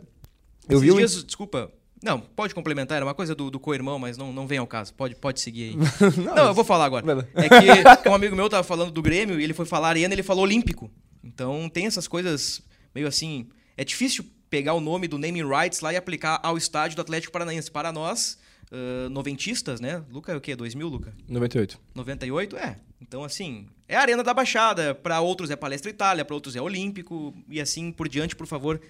[0.69, 1.71] eu Esses vi o dias, desculpa.
[2.03, 4.93] Não, pode complementar, era uma coisa do, do co-irmão, mas não, não vem ao caso.
[4.95, 5.77] Pode, pode seguir aí.
[6.25, 7.27] não, eu vou falar agora.
[7.35, 10.15] É que, que um amigo meu tava falando do Grêmio e ele foi falar Arena
[10.15, 10.91] ele falou Olímpico.
[11.25, 12.61] Então tem essas coisas
[12.95, 13.49] meio assim.
[13.77, 14.25] É difícil
[14.57, 17.71] pegar o nome do naming rights lá e aplicar ao estádio do Atlético Paranaense.
[17.71, 18.39] Para nós,
[18.73, 20.03] ah, noventistas, né?
[20.11, 20.57] Luca é o quê?
[20.57, 21.13] 2000, Luca?
[21.29, 21.79] 98.
[21.95, 22.57] 98?
[22.57, 22.77] É.
[22.99, 24.95] Então, assim, é a Arena da Baixada.
[24.95, 28.81] Para outros é Palestra Itália, para outros é Olímpico e assim por diante, por favor.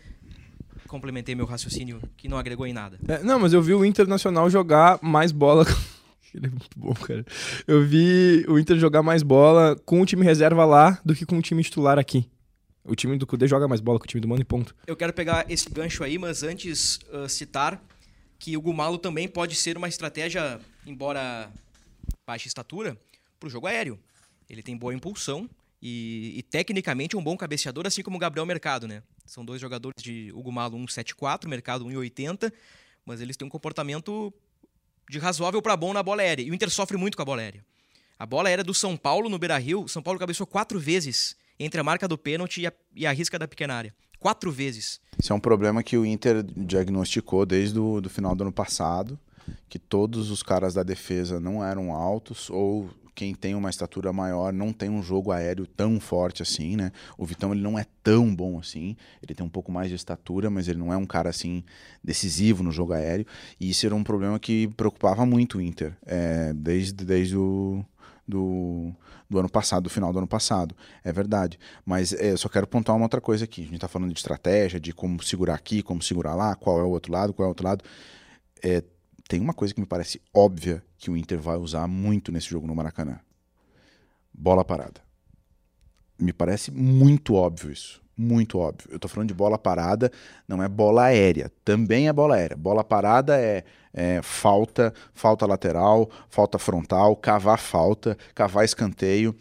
[0.87, 2.97] Complementei meu raciocínio que não agregou em nada.
[3.09, 5.67] É, não, mas eu vi o Internacional jogar mais bola.
[6.33, 7.27] Ele é muito bom, cara.
[7.67, 11.39] Eu vi o Inter jogar mais bola com o time reserva lá do que com
[11.39, 12.29] o time titular aqui.
[12.87, 14.75] O time do Cudê joga mais bola com o time do Mano e ponto.
[14.87, 17.83] Eu quero pegar esse gancho aí, mas antes ah, citar
[18.39, 21.51] que o Gumalo também pode ser uma estratégia, embora
[22.27, 22.97] baixa estatura,
[23.41, 23.99] para o jogo aéreo.
[24.49, 25.49] Ele tem boa impulsão
[25.83, 29.03] e, e tecnicamente é um bom cabeceador, assim como o Gabriel Mercado, né?
[29.25, 32.53] São dois jogadores de o Gumalo 1,74, Mercado 1,80,
[33.05, 34.33] mas eles têm um comportamento
[35.11, 36.43] de razoável para bom na bola aérea.
[36.43, 37.65] E o Inter sofre muito com a bola aérea.
[38.19, 41.85] A bola aérea do São Paulo no Beira-Rio, São Paulo cabeceou quatro vezes entre a
[41.85, 43.95] marca do pênalti e a, e a risca da pequena área.
[44.19, 45.01] Quatro vezes.
[45.19, 49.19] Isso é um problema que o Inter diagnosticou desde o do final do ano passado,
[49.69, 54.53] que todos os caras da defesa não eram altos ou quem tem uma estatura maior
[54.53, 56.93] não tem um jogo aéreo tão forte assim, né?
[57.17, 60.51] O Vitão ele não é tão bom assim, ele tem um pouco mais de estatura,
[60.51, 61.65] mas ele não é um cara assim
[62.05, 63.27] decisivo no jogo aéreo
[63.59, 67.83] e isso era um problema que preocupava muito o Inter, é, desde desde o
[68.27, 68.93] do,
[69.29, 70.75] do ano passado, do final do ano passado.
[71.05, 71.59] É verdade.
[71.85, 73.63] Mas é, eu só quero pontuar uma outra coisa aqui.
[73.63, 76.83] A gente tá falando de estratégia, de como segurar aqui, como segurar lá, qual é
[76.83, 77.85] o outro lado, qual é o outro lado.
[78.63, 78.83] É,
[79.29, 82.67] tem uma coisa que me parece óbvia que o Inter vai usar muito nesse jogo
[82.67, 83.21] no Maracanã.
[84.33, 85.01] Bola parada.
[86.19, 88.03] Me parece muito óbvio isso.
[88.17, 88.89] Muito óbvio.
[88.91, 90.11] Eu tô falando de bola parada,
[90.49, 91.53] não é bola aérea.
[91.63, 92.57] Também é bola aérea.
[92.57, 93.63] Bola parada é,
[93.97, 99.35] é falta, falta lateral, falta frontal, cavar falta, cavar escanteio.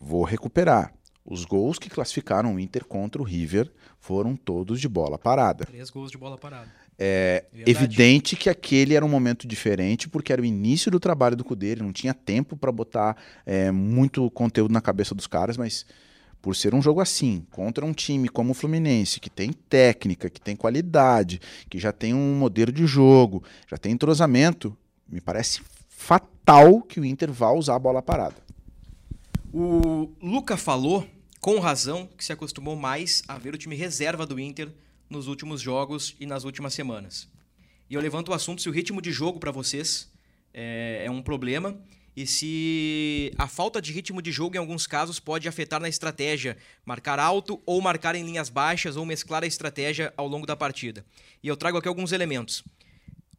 [0.00, 0.94] Vou recuperar.
[1.22, 5.66] Os gols que classificaram o Inter contra o River foram todos de bola parada.
[5.66, 6.68] Três gols de bola parada.
[6.98, 7.70] É Verdade.
[7.70, 11.82] evidente que aquele era um momento diferente, porque era o início do trabalho do ele
[11.82, 15.86] não tinha tempo para botar é, muito conteúdo na cabeça dos caras, mas
[16.40, 20.40] por ser um jogo assim, contra um time como o Fluminense, que tem técnica, que
[20.40, 24.76] tem qualidade, que já tem um modelo de jogo, já tem entrosamento,
[25.08, 28.36] me parece fatal que o Inter vá usar a bola parada.
[29.52, 31.06] O Luca falou,
[31.40, 34.72] com razão, que se acostumou mais a ver o time reserva do Inter
[35.08, 37.28] nos últimos jogos e nas últimas semanas.
[37.88, 40.08] E eu levanto o assunto se o ritmo de jogo para vocês
[40.54, 41.76] é, é um problema
[42.16, 46.56] e se a falta de ritmo de jogo em alguns casos pode afetar na estratégia,
[46.84, 51.04] marcar alto ou marcar em linhas baixas ou mesclar a estratégia ao longo da partida.
[51.42, 52.64] E eu trago aqui alguns elementos.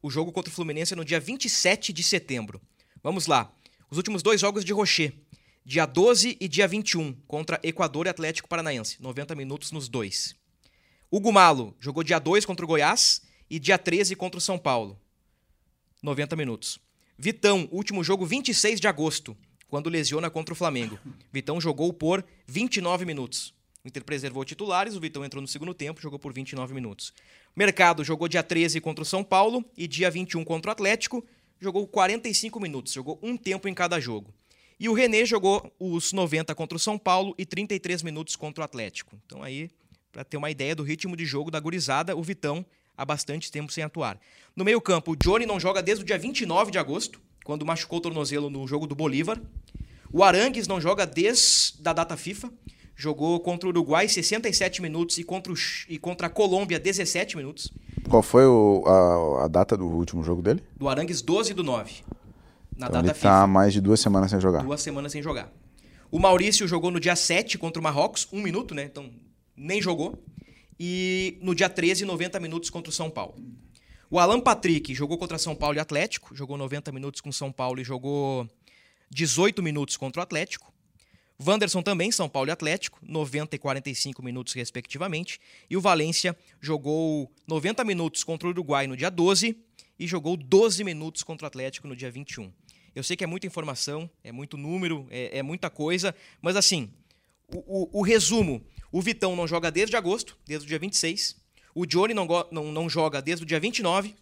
[0.02, 2.62] O jogo contra o Fluminense é no dia 27 de setembro.
[3.04, 3.52] Vamos lá.
[3.90, 5.14] Os últimos dois jogos de Rocher.
[5.64, 9.00] Dia 12 e dia 21, contra Equador e Atlético Paranaense.
[9.00, 10.36] 90 minutos nos dois.
[11.12, 15.00] Hugo Malo jogou dia 2 contra o Goiás e dia 13 contra o São Paulo.
[16.02, 16.80] 90 minutos.
[17.18, 21.00] Vitão, último jogo 26 de agosto, quando lesiona contra o Flamengo.
[21.32, 23.54] Vitão jogou por 29 minutos.
[23.84, 27.14] O Inter preservou titulares, o Vitão entrou no segundo tempo, jogou por 29 minutos.
[27.56, 31.26] Mercado jogou dia 13 contra o São Paulo e dia 21 contra o Atlético,
[31.60, 34.34] jogou 45 minutos, jogou um tempo em cada jogo.
[34.80, 38.66] E o René jogou os 90 contra o São Paulo e 33 minutos contra o
[38.66, 39.16] Atlético.
[39.26, 39.70] Então aí,
[40.12, 42.66] para ter uma ideia do ritmo de jogo da gurizada, o Vitão
[42.98, 44.20] há bastante tempo sem atuar.
[44.56, 48.02] No meio-campo, o Johnny não joga desde o dia 29 de agosto, quando machucou o
[48.02, 49.42] tornozelo no jogo do Bolívar.
[50.12, 52.52] O Arangues não joga desde a data FIFA.
[52.96, 55.56] Jogou contra o Uruguai 67 minutos e contra, o,
[55.90, 57.72] e contra a Colômbia 17 minutos.
[58.08, 60.62] Qual foi o, a, a, data do último jogo dele?
[60.76, 62.04] Do Arangues 12 do 9.
[62.78, 63.28] Na então data ele FIFA.
[63.28, 64.62] tá mais de duas semanas sem jogar.
[64.64, 65.52] Duas semanas sem jogar.
[66.12, 68.84] O Maurício jogou no dia 7 contra o Marrocos, um minuto, né?
[68.84, 69.10] Então
[69.56, 70.22] nem jogou.
[70.84, 73.36] E no dia 13, 90 minutos contra o São Paulo.
[74.10, 77.80] O Alan Patrick jogou contra São Paulo e Atlético, jogou 90 minutos com São Paulo
[77.80, 78.50] e jogou
[79.12, 80.74] 18 minutos contra o Atlético.
[81.40, 85.40] Wanderson também, São Paulo e Atlético, 90 e 45 minutos respectivamente.
[85.70, 89.56] E o Valência jogou 90 minutos contra o Uruguai no dia 12
[90.00, 92.52] e jogou 12 minutos contra o Atlético no dia 21.
[92.96, 96.92] Eu sei que é muita informação, é muito número, é, é muita coisa, mas assim,
[97.54, 101.36] o, o, o resumo: o Vitão não joga desde agosto, desde o dia 26.
[101.74, 104.16] O Johnny não, não, não joga desde o dia 29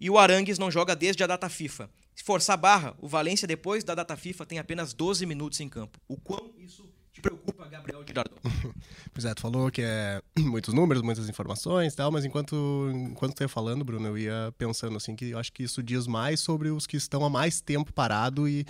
[0.00, 1.88] e o Arangues não joga desde a data FIFA.
[2.14, 5.68] Se forçar a barra, o Valência, depois da data FIFA, tem apenas 12 minutos em
[5.68, 6.00] campo.
[6.08, 8.40] O quão isso te preocupa, Gabriel Girardot?
[9.12, 13.34] pois é, tu falou que é muitos números, muitas informações e tal, mas enquanto, enquanto
[13.34, 16.40] tu ia falando, Bruno, eu ia pensando assim que eu acho que isso diz mais
[16.40, 18.66] sobre os que estão há mais tempo parado e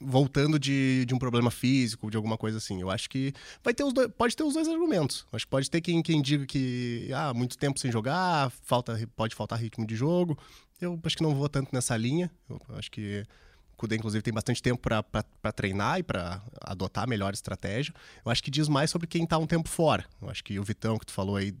[0.00, 2.80] voltando de, de um problema físico, de alguma coisa assim.
[2.80, 5.26] Eu acho que vai ter os dois, pode ter os dois argumentos.
[5.32, 9.34] Acho que pode ter quem, quem diga que ah, muito tempo sem jogar, falta, pode
[9.34, 10.38] faltar ritmo de jogo.
[10.80, 12.30] Eu acho que não vou tanto nessa linha.
[12.48, 13.24] Eu acho que
[13.72, 17.92] o Kudê, inclusive, tem bastante tempo para treinar e para adotar a melhor estratégia.
[18.24, 20.04] Eu acho que diz mais sobre quem está um tempo fora.
[20.22, 21.54] Eu acho que o Vitão, que tu falou aí,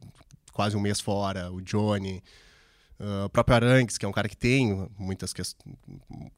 [0.52, 2.22] quase um mês fora, o Johnny,
[3.00, 5.76] uh, o próprio Arangues, que é um cara que tem muitas questões,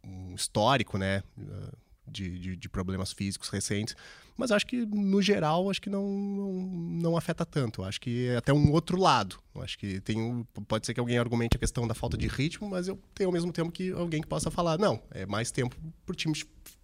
[0.02, 1.22] um histórico, né?
[1.36, 3.94] Uh, de, de, de, problemas físicos recentes.
[4.36, 7.82] Mas acho que, no geral, acho que não, não, não, afeta tanto.
[7.82, 9.38] Acho que é até um outro lado.
[9.56, 12.88] Acho que tem pode ser que alguém argumente a questão da falta de ritmo, mas
[12.88, 16.12] eu tenho ao mesmo tempo que alguém que possa falar, não, é mais tempo para
[16.12, 16.34] o time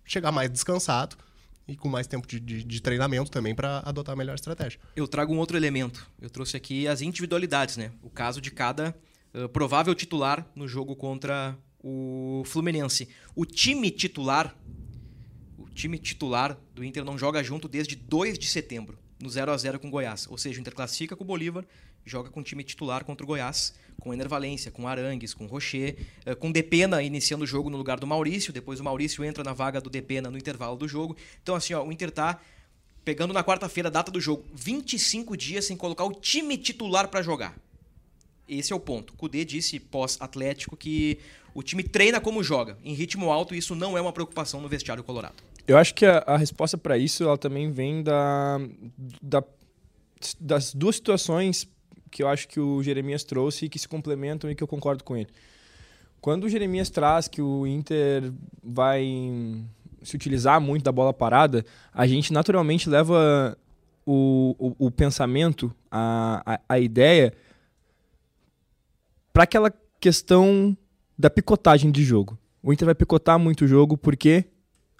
[0.04, 1.16] chegar mais descansado
[1.66, 4.80] e com mais tempo de, de, de treinamento também para adotar a melhor estratégia.
[4.96, 6.08] Eu trago um outro elemento.
[6.20, 7.92] Eu trouxe aqui as individualidades, né?
[8.02, 8.94] O caso de cada
[9.34, 13.08] uh, provável titular no jogo contra o Fluminense.
[13.34, 14.54] O time titular
[15.72, 19.80] time titular do Inter não joga junto desde 2 de setembro, no 0 a 0
[19.80, 20.26] com o Goiás.
[20.30, 21.64] Ou seja, o Inter classifica com o Bolívar,
[22.04, 25.96] joga com o time titular contra o Goiás, com Ener Valência, com Arangues, com Rocher,
[26.26, 29.52] eh, com Depena iniciando o jogo no lugar do Maurício, depois o Maurício entra na
[29.52, 31.16] vaga do Depena no intervalo do jogo.
[31.42, 32.40] Então, assim, ó, o Inter tá
[33.04, 37.22] pegando na quarta-feira a data do jogo, 25 dias sem colocar o time titular para
[37.22, 37.56] jogar.
[38.48, 39.14] Esse é o ponto.
[39.14, 41.18] O Kudê disse pós-Atlético que
[41.54, 44.68] o time treina como joga, em ritmo alto, e isso não é uma preocupação no
[44.68, 45.36] vestiário colorado.
[45.66, 48.58] Eu acho que a, a resposta para isso ela também vem da,
[49.20, 49.44] da,
[50.40, 51.68] das duas situações
[52.10, 55.02] que eu acho que o Jeremias trouxe e que se complementam e que eu concordo
[55.02, 55.30] com ele.
[56.20, 59.04] Quando o Jeremias traz que o Inter vai
[60.02, 63.56] se utilizar muito da bola parada, a gente naturalmente leva
[64.04, 67.32] o, o, o pensamento, a, a, a ideia,
[69.32, 70.76] para aquela questão
[71.18, 72.38] da picotagem de jogo.
[72.62, 74.44] O Inter vai picotar muito o jogo porque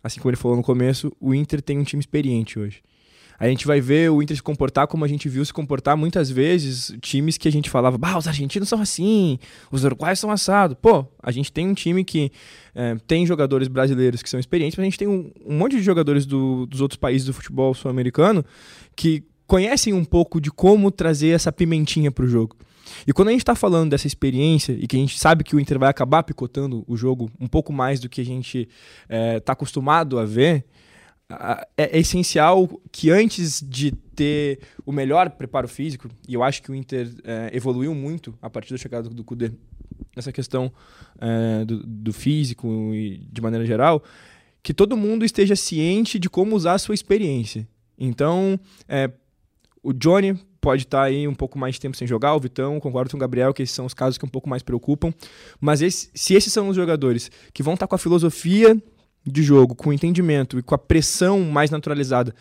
[0.03, 2.83] assim como ele falou no começo, o Inter tem um time experiente hoje.
[3.39, 6.31] A gente vai ver o Inter se comportar como a gente viu se comportar muitas
[6.31, 9.37] vezes times que a gente falava, bah, os argentinos são assim,
[9.71, 10.77] os uruguaios são assados.
[10.81, 12.31] Pô, a gente tem um time que
[12.73, 15.83] é, tem jogadores brasileiros que são experientes, mas a gente tem um, um monte de
[15.83, 18.45] jogadores do, dos outros países do futebol sul-americano
[18.95, 22.57] que conhecem um pouco de como trazer essa pimentinha para o jogo.
[23.07, 25.61] E quando a gente está falando dessa experiência e que a gente sabe que o
[25.61, 28.69] Inter vai acabar picotando o jogo um pouco mais do que a gente
[29.03, 30.65] está é, tá acostumado a ver,
[31.31, 36.71] é, é, essencial que antes de ter o melhor preparo físico, e eu acho que
[36.71, 39.51] o Inter é, evoluiu muito a partir da chegada do Cudê
[40.15, 40.71] nessa questão
[41.19, 44.03] é, do, do, físico e de maneira geral,
[44.63, 47.67] que todo mundo esteja ciente de como usar a sua experiência.
[47.99, 49.11] Então, é,
[49.83, 52.79] o Johnny pode estar tá aí um pouco mais de tempo sem jogar, o Vitão,
[52.79, 55.13] concordo com o Gabriel, que esses são os casos que um pouco mais preocupam.
[55.61, 58.81] Mas esse, se esses são os jogadores que vão estar tá com a filosofia
[59.27, 62.33] de jogo, com o entendimento e com a pressão mais naturalizada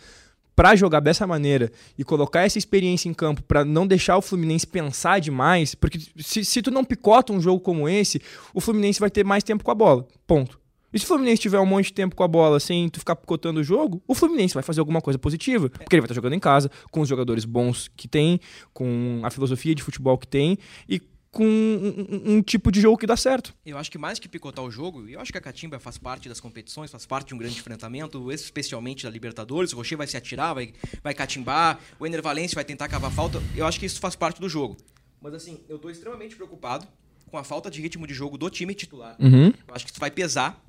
[0.54, 4.66] para jogar dessa maneira e colocar essa experiência em campo para não deixar o Fluminense
[4.66, 8.20] pensar demais, porque se, se tu não picota um jogo como esse,
[8.54, 10.06] o Fluminense vai ter mais tempo com a bola.
[10.26, 10.61] Ponto.
[10.92, 13.16] E se o Fluminense tiver um monte de tempo com a bola sem tu ficar
[13.16, 15.70] picotando o jogo, o Fluminense vai fazer alguma coisa positiva.
[15.70, 18.38] Porque ele vai estar jogando em casa, com os jogadores bons que tem,
[18.72, 21.00] com a filosofia de futebol que tem e
[21.32, 23.54] com um, um, tipo de jogo que dá certo.
[23.64, 26.28] Eu acho que mais que picotar o jogo, eu acho que a Catimba faz parte
[26.28, 29.72] das competições, faz parte de um grande enfrentamento, especialmente da Libertadores.
[29.72, 33.42] O Rocher vai se atirar, vai, vai catimbar, o Ener Valencia vai tentar cavar falta.
[33.56, 34.76] Eu acho que isso faz parte do jogo.
[35.22, 36.86] Mas assim, eu estou extremamente preocupado
[37.30, 39.16] com a falta de ritmo de jogo do time titular.
[39.18, 39.46] Uhum.
[39.46, 40.62] Eu acho que isso vai pesar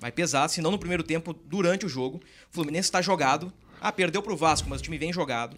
[0.00, 2.18] Vai pesar, se não no primeiro tempo, durante o jogo.
[2.50, 3.52] O Fluminense está jogado.
[3.80, 5.56] Ah, perdeu para o Vasco, mas o time vem jogado.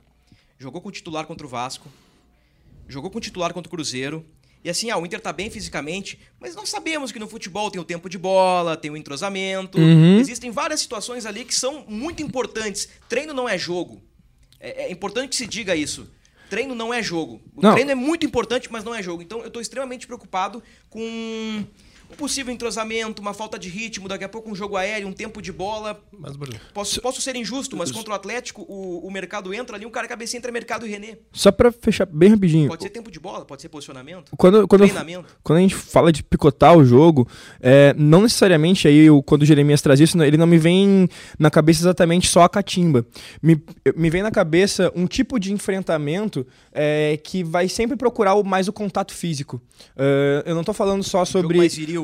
[0.59, 1.88] Jogou com o titular contra o Vasco.
[2.88, 4.25] Jogou com o titular contra o Cruzeiro.
[4.64, 7.81] E assim, ah, o Inter tá bem fisicamente, mas nós sabemos que no futebol tem
[7.81, 9.79] o tempo de bola, tem o entrosamento.
[9.79, 10.18] Uhum.
[10.18, 12.88] Existem várias situações ali que são muito importantes.
[13.09, 14.03] Treino não é jogo.
[14.59, 16.11] É, é importante que se diga isso.
[16.51, 17.40] Treino não é jogo.
[17.55, 17.72] O não.
[17.72, 19.22] treino é muito importante, mas não é jogo.
[19.22, 21.64] Então eu estou extremamente preocupado com
[22.11, 25.42] um possível entrosamento, uma falta de ritmo, daqui a pouco um jogo aéreo, um tempo
[25.42, 26.01] de bola.
[26.12, 29.87] Mas, Bruno, posso, posso ser injusto, mas contra o Atlético, o, o mercado entra ali,
[29.87, 31.19] um cara cabeça entre mercado e René.
[31.33, 32.69] Só pra fechar bem rapidinho.
[32.69, 34.33] Pode ser tempo de bola, pode ser posicionamento.
[34.37, 35.37] Quando, quando, treinamento.
[35.42, 37.29] quando a gente fala de picotar o jogo,
[37.61, 41.51] é, não necessariamente aí, eu, quando o Jeremias traz isso, ele não me vem na
[41.51, 43.05] cabeça exatamente só a catimba.
[43.42, 43.62] Me,
[43.97, 48.69] me vem na cabeça um tipo de enfrentamento é, que vai sempre procurar o, mais
[48.69, 49.61] o contato físico.
[49.97, 51.69] Uh, eu não tô falando só sobre.
[51.69, 51.96] Viril.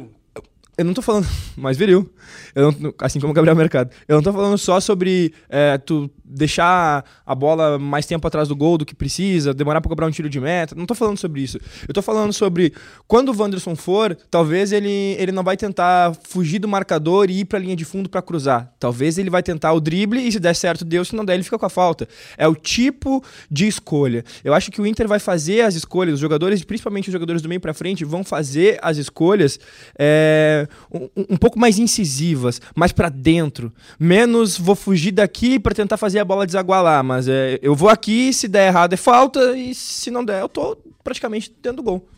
[0.76, 2.10] Eu não tô falando mais viril.
[2.54, 3.90] Não, assim como o Gabriel Mercado.
[4.08, 8.56] Eu não tô falando só sobre é, tu deixar a bola mais tempo atrás do
[8.56, 10.74] gol do que precisa, demorar para cobrar um tiro de meta.
[10.74, 11.58] Não tô falando sobre isso.
[11.86, 12.72] Eu tô falando sobre
[13.06, 17.44] quando o Wanderson for, talvez ele, ele não vai tentar fugir do marcador e ir
[17.44, 18.72] para a linha de fundo para cruzar.
[18.80, 21.42] Talvez ele vai tentar o drible e se der certo, deu, se não der, ele
[21.42, 22.08] fica com a falta.
[22.38, 24.24] É o tipo de escolha.
[24.42, 27.48] Eu acho que o Inter vai fazer as escolhas, os jogadores, principalmente os jogadores do
[27.48, 29.60] meio para frente, vão fazer as escolhas
[29.98, 30.61] é,
[30.92, 33.72] um, um pouco mais incisivas, mais para dentro.
[33.98, 38.32] Menos vou fugir daqui para tentar fazer a bola desaguar mas é, eu vou aqui,
[38.32, 42.08] se der errado é falta, e se não der, eu tô praticamente dentro do gol.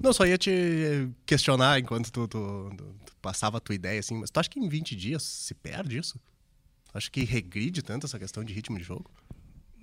[0.00, 4.14] Não, só ia te questionar enquanto tu, tu, tu, tu passava a tua ideia, assim,
[4.14, 6.18] mas tu acha que em 20 dias se perde isso?
[6.94, 9.10] Acho que regride tanto essa questão de ritmo de jogo?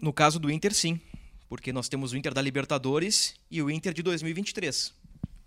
[0.01, 0.99] No caso do Inter, sim.
[1.47, 4.93] Porque nós temos o Inter da Libertadores e o Inter de 2023.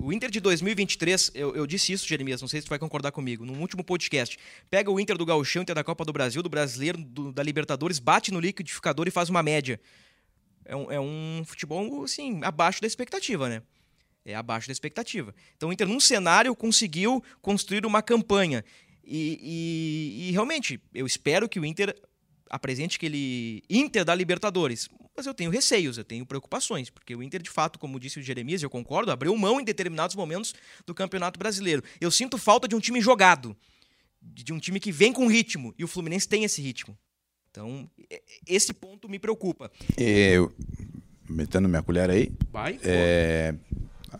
[0.00, 3.10] O Inter de 2023, eu, eu, disse isso, Jeremias, não sei se tu vai concordar
[3.10, 4.38] comigo, no último podcast.
[4.70, 7.98] Pega o Inter do Gauchão, Inter da Copa do Brasil, do Brasileiro, do, da Libertadores,
[7.98, 9.80] bate no liquidificador e faz uma média.
[10.64, 13.60] É um, é um futebol, assim, abaixo da expectativa, né?
[14.24, 15.34] É abaixo da expectativa.
[15.56, 18.64] Então o Inter, num cenário, conseguiu construir uma campanha.
[19.02, 19.40] E,
[20.22, 21.92] e, e realmente, eu espero que o Inter
[22.50, 27.42] apresente aquele Inter da Libertadores mas eu tenho receios, eu tenho preocupações, porque o Inter,
[27.42, 30.54] de fato, como disse o Jeremias, eu concordo, abriu mão em determinados momentos
[30.86, 31.82] do Campeonato Brasileiro.
[32.00, 33.56] Eu sinto falta de um time jogado,
[34.22, 36.96] de um time que vem com ritmo, e o Fluminense tem esse ritmo.
[37.50, 37.90] Então,
[38.46, 39.72] esse ponto me preocupa.
[39.96, 40.54] Eu,
[41.28, 43.56] metendo minha colher aí, Vai, é,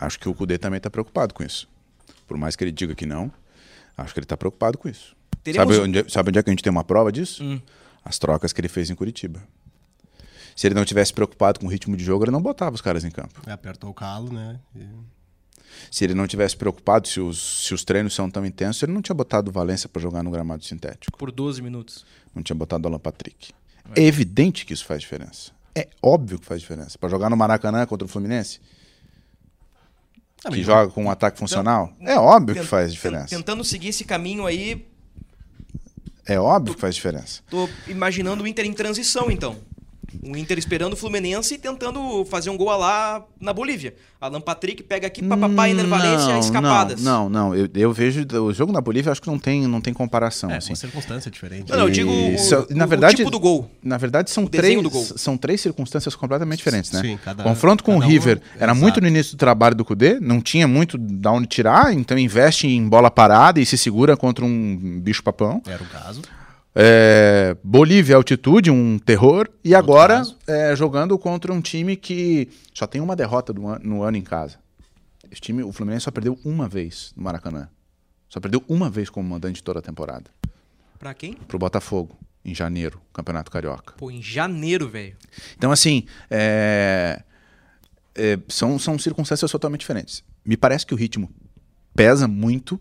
[0.00, 1.68] acho que o Cudê também está preocupado com isso.
[2.26, 3.32] Por mais que ele diga que não,
[3.96, 5.16] acho que ele está preocupado com isso.
[5.44, 5.76] Teremos...
[5.76, 7.44] Sabe, onde, sabe onde é que a gente tem uma prova disso?
[7.44, 7.60] Hum.
[8.08, 9.42] As trocas que ele fez em Curitiba
[10.58, 13.04] se ele não tivesse preocupado com o ritmo de jogo, ele não botava os caras
[13.04, 13.40] em campo.
[13.46, 14.58] É, apertou o calo, né?
[14.74, 14.88] E...
[15.88, 19.00] Se ele não tivesse preocupado se os, se os treinos são tão intensos, ele não
[19.00, 21.16] tinha botado o Valência para jogar no gramado sintético.
[21.16, 22.04] Por 12 minutos.
[22.34, 23.52] Não tinha botado o Alan Patrick.
[23.94, 24.00] É.
[24.00, 25.52] é evidente que isso faz diferença.
[25.76, 26.98] É óbvio que faz diferença.
[26.98, 28.60] Para jogar no Maracanã contra o Fluminense,
[30.50, 33.28] que joga com um ataque funcional, então, é óbvio que faz diferença.
[33.28, 34.87] Tentando seguir esse caminho aí,
[36.28, 37.40] É óbvio que faz diferença.
[37.48, 39.56] Tô imaginando o Inter em transição, então.
[40.22, 43.94] O Inter esperando o Fluminense e tentando fazer um gol lá na Bolívia.
[44.20, 47.02] Alan Patrick pega aqui, papapá, Ener Valência, Não, escapadas.
[47.02, 47.54] Não, não, não.
[47.54, 50.50] Eu, eu vejo o jogo na Bolívia, acho que não tem, não tem comparação.
[50.50, 50.70] É, assim.
[50.70, 51.70] uma circunstância diferente.
[51.70, 53.70] Não, não, eu digo o, o- na o verdade- tipo do gol.
[53.82, 54.78] Na verdade, são O três,
[55.16, 57.00] são três circunstâncias completamente diferentes, né?
[57.02, 58.80] Sim, cada- Confronto com o cada um- River era exato.
[58.80, 62.66] muito no início do trabalho do Cudê, não tinha muito da onde tirar, então investe
[62.66, 65.62] em bola parada e se segura contra um bicho papão.
[65.66, 66.22] Era o caso.
[66.80, 69.48] É, Bolívia, altitude, um terror.
[69.64, 74.02] E Outro agora é, jogando contra um time que só tem uma derrota an- no
[74.04, 74.58] ano em casa.
[75.28, 77.68] Esse time, o Fluminense só perdeu uma vez no Maracanã.
[78.28, 80.30] Só perdeu uma vez como mandante toda a temporada.
[81.00, 81.32] Pra quem?
[81.34, 83.94] Pro Botafogo, em janeiro, Campeonato Carioca.
[83.96, 85.16] Pô, em janeiro, velho.
[85.56, 87.22] Então, assim, é,
[88.14, 90.22] é, são, são circunstâncias totalmente diferentes.
[90.44, 91.28] Me parece que o ritmo
[91.94, 92.80] pesa muito,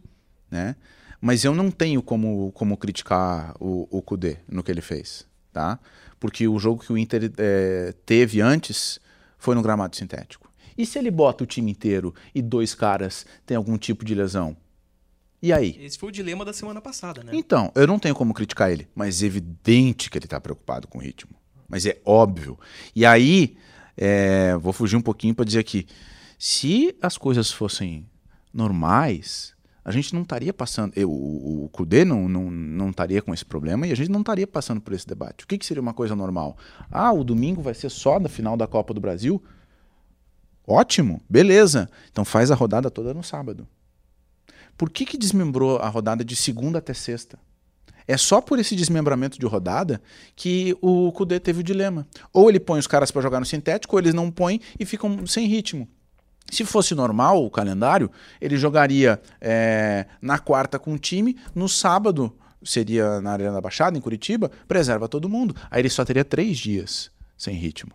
[0.52, 0.76] né?
[1.20, 5.80] Mas eu não tenho como, como criticar o, o Kudê no que ele fez, tá?
[6.20, 9.00] Porque o jogo que o Inter é, teve antes
[9.38, 10.52] foi no gramado sintético.
[10.78, 14.56] E se ele bota o time inteiro e dois caras têm algum tipo de lesão?
[15.42, 15.78] E aí?
[15.80, 17.32] Esse foi o dilema da semana passada, né?
[17.34, 20.98] Então, eu não tenho como criticar ele, mas é evidente que ele está preocupado com
[20.98, 21.32] o ritmo.
[21.68, 22.58] Mas é óbvio.
[22.96, 23.58] E aí,
[23.96, 25.88] é, vou fugir um pouquinho para dizer aqui:
[26.38, 28.08] se as coisas fossem
[28.54, 29.54] normais,
[29.88, 30.92] a gente não estaria passando.
[30.98, 34.46] eu- o Kudê não, não, não estaria com esse problema e a gente não estaria
[34.46, 35.46] passando por esse debate.
[35.46, 36.58] O que, que seria uma coisa normal?
[36.92, 39.42] Ah, o domingo vai ser só na final da Copa do Brasil?
[40.68, 41.90] Ótimo, beleza.
[42.12, 43.66] Então faz a rodada toda no sábado.
[44.78, 47.40] Por que, que desmembrou a rodada de segunda até sexta?
[48.06, 50.02] É só por esse desmembramento de rodada
[50.36, 52.06] que o Kudê teve o dilema.
[52.34, 55.26] Ou ele põe os caras para jogar no sintético, ou eles não põem e ficam
[55.26, 55.88] sem ritmo.
[56.52, 62.34] Se fosse normal o calendário, ele jogaria é, na quarta com o time, no sábado
[62.64, 65.56] seria na Arena da Baixada, em Curitiba, preserva todo mundo.
[65.70, 67.92] Aí ele só teria três dias sem ritmo.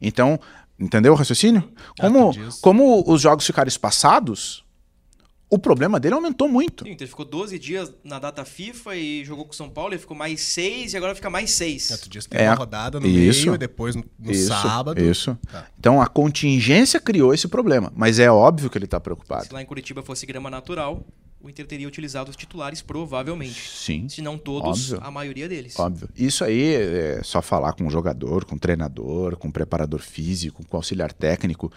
[0.00, 0.38] Então,
[0.78, 1.70] entendeu o raciocínio?
[1.98, 4.64] Como, como os jogos ficaram espaçados,
[5.50, 6.84] o problema dele aumentou muito.
[6.84, 9.92] Sim, o Inter ficou 12 dias na data FIFA e jogou com o São Paulo,
[9.92, 11.90] ele ficou mais 6 e agora fica mais 6.
[11.90, 13.42] É, tu disse que É, tem uma rodada no isso.
[13.46, 15.00] meio e depois no, no isso, sábado.
[15.02, 15.36] Isso.
[15.50, 15.66] Tá.
[15.78, 19.46] Então a contingência criou esse problema, mas é óbvio que ele está preocupado.
[19.46, 21.04] Se lá em Curitiba fosse grama natural,
[21.42, 23.66] o Inter teria utilizado os titulares, provavelmente.
[23.70, 25.06] Sim, Se não todos, Óbvio.
[25.08, 25.76] a maioria deles.
[25.78, 26.08] óbvio.
[26.14, 30.64] Isso aí é só falar com o jogador, com o treinador, com o preparador físico,
[30.66, 31.72] com o auxiliar técnico.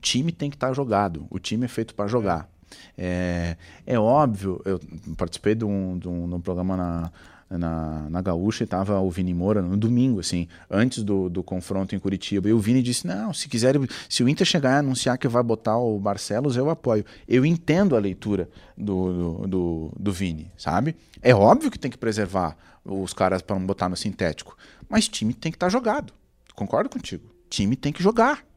[0.00, 1.26] Time tem que estar jogado.
[1.30, 2.42] O time é feito para jogar.
[2.42, 2.48] É,
[2.96, 4.80] é óbvio, eu
[5.16, 7.12] participei de um, de um, de um programa na,
[7.50, 11.94] na, na Gaúcha e tava o Vini Moura no domingo, assim, antes do, do confronto
[11.94, 12.48] em Curitiba.
[12.48, 13.76] E o Vini disse: Não, se quiser,
[14.08, 17.04] se o Inter chegar a anunciar que vai botar o Barcelos, eu apoio.
[17.26, 20.96] Eu entendo a leitura do, do, do, do Vini, sabe?
[21.22, 24.56] É óbvio que tem que preservar os caras para não botar no sintético,
[24.88, 26.12] mas time tem que estar jogado.
[26.54, 27.24] Concordo contigo.
[27.48, 28.47] Time tem que jogar.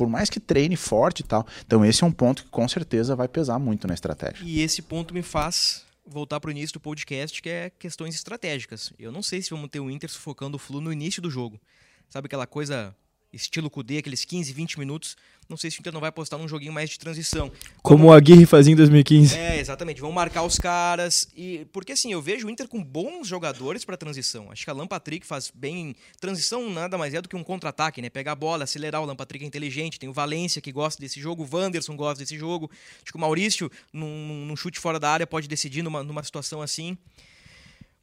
[0.00, 1.46] Por mais que treine forte e tal.
[1.66, 4.42] Então, esse é um ponto que com certeza vai pesar muito na estratégia.
[4.42, 8.94] E esse ponto me faz voltar para o início do podcast, que é questões estratégicas.
[8.98, 11.60] Eu não sei se vamos ter o Inter sufocando o Flu no início do jogo.
[12.08, 12.96] Sabe aquela coisa
[13.32, 15.16] estilo Kudê, aqueles 15, 20 minutos.
[15.50, 17.50] Não sei se o Inter não vai apostar num joguinho mais de transição.
[17.82, 19.36] Como o Aguirre fazia em 2015.
[19.36, 20.00] É, exatamente.
[20.00, 21.28] Vão marcar os caras.
[21.36, 24.52] e Porque assim, eu vejo o Inter com bons jogadores para transição.
[24.52, 25.96] Acho que a Alan Patrick faz bem.
[26.20, 28.08] Transição nada mais é do que um contra-ataque, né?
[28.08, 29.00] Pegar a bola, acelerar.
[29.00, 29.98] O Alan Patrick é inteligente.
[29.98, 31.42] Tem o Valência que gosta desse jogo.
[31.42, 32.70] O Wanderson gosta desse jogo.
[33.02, 36.62] Acho que o Maurício, num, num chute fora da área, pode decidir numa, numa situação
[36.62, 36.96] assim.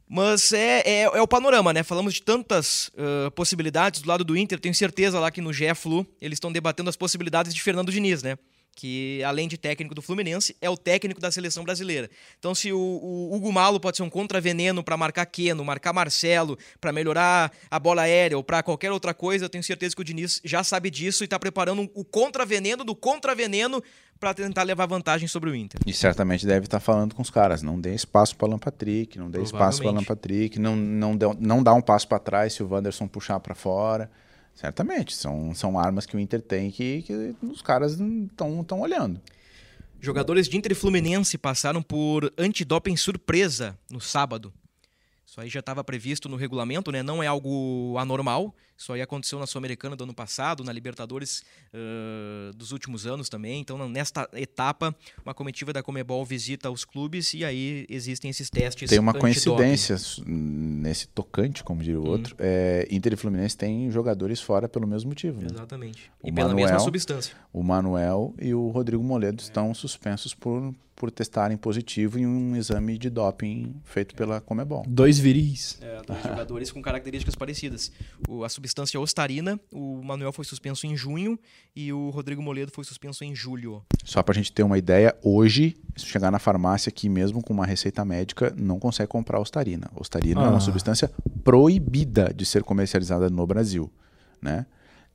[0.10, 1.84] Mas é, é, é o panorama, né?
[1.84, 4.60] Falamos de tantas uh, possibilidades do lado do Inter.
[4.60, 8.24] Tenho certeza lá que no GE Flu eles estão debatendo as possibilidades de Fernando Diniz,
[8.24, 8.38] né?
[8.80, 12.08] Que além de técnico do Fluminense, é o técnico da seleção brasileira.
[12.38, 16.56] Então, se o, o Hugo Malo pode ser um contraveneno para marcar Keno, marcar Marcelo,
[16.80, 20.06] para melhorar a bola aérea ou para qualquer outra coisa, eu tenho certeza que o
[20.06, 23.82] Diniz já sabe disso e está preparando o contraveneno do contraveneno
[24.20, 25.80] para tentar levar vantagem sobre o Inter.
[25.84, 27.64] E certamente deve estar falando com os caras.
[27.64, 30.08] Não dê espaço para Alan Patrick, não dê espaço para Alan Provavelmente.
[30.08, 33.56] Patrick, não, não, dê, não dá um passo para trás se o Wanderson puxar para
[33.56, 34.08] fora.
[34.58, 39.22] Certamente, são, são armas que o Inter tem que, que os caras estão olhando.
[40.02, 44.52] Jogadores de Inter e Fluminense passaram por antidoping surpresa no sábado.
[45.24, 47.04] Isso aí já estava previsto no regulamento, né?
[47.04, 48.56] Não é algo anormal.
[48.78, 53.60] Isso aí aconteceu na Sul-Americana do ano passado, na Libertadores ãh, dos últimos anos também.
[53.60, 58.90] Então, nesta etapa, uma comitiva da Comebol visita os clubes e aí existem esses testes.
[58.90, 62.10] Tem uma coincidência nesse tocante, como diria o Uhum.
[62.12, 62.36] outro.
[62.38, 65.42] É, Inter e Fluminense têm jogadores fora pelo mesmo motivo.
[65.42, 65.48] né?
[65.52, 66.12] Exatamente.
[66.22, 67.36] O E pela Manuel- mesma substância.
[67.52, 72.98] O Manuel e o Rodrigo Moledo estão suspensos por por testarem positivo em um exame
[72.98, 74.84] de doping feito pela Comebol.
[74.88, 75.78] Dois viris.
[75.80, 77.92] É, dois jogadores com características parecidas.
[78.28, 81.38] O- a substância ostarina, o Manuel foi suspenso em junho
[81.76, 83.84] e o Rodrigo Moledo foi suspenso em julho.
[84.04, 87.66] Só pra gente ter uma ideia, hoje, se chegar na farmácia aqui mesmo com uma
[87.66, 89.88] receita médica, não consegue comprar ostarina.
[89.96, 90.50] Ostarina é Ah.
[90.50, 91.12] uma substância
[91.44, 93.92] proibida de ser comercializada no Brasil,
[94.42, 94.66] né?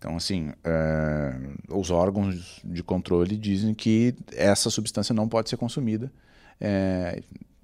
[0.03, 1.33] Então, assim, é,
[1.69, 6.13] os órgãos de controle dizem que essa substância não pode ser consumida.
[6.61, 7.23] É,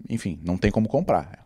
[0.08, 1.44] enfim, não tem como comprar.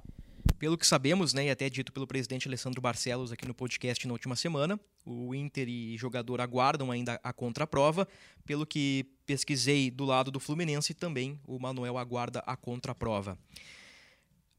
[0.59, 4.13] Pelo que sabemos, né, e até dito pelo presidente Alessandro Barcelos aqui no podcast na
[4.13, 8.07] última semana, o Inter e jogador aguardam ainda a contraprova.
[8.45, 13.39] Pelo que pesquisei do lado do Fluminense, também o Manuel aguarda a contraprova.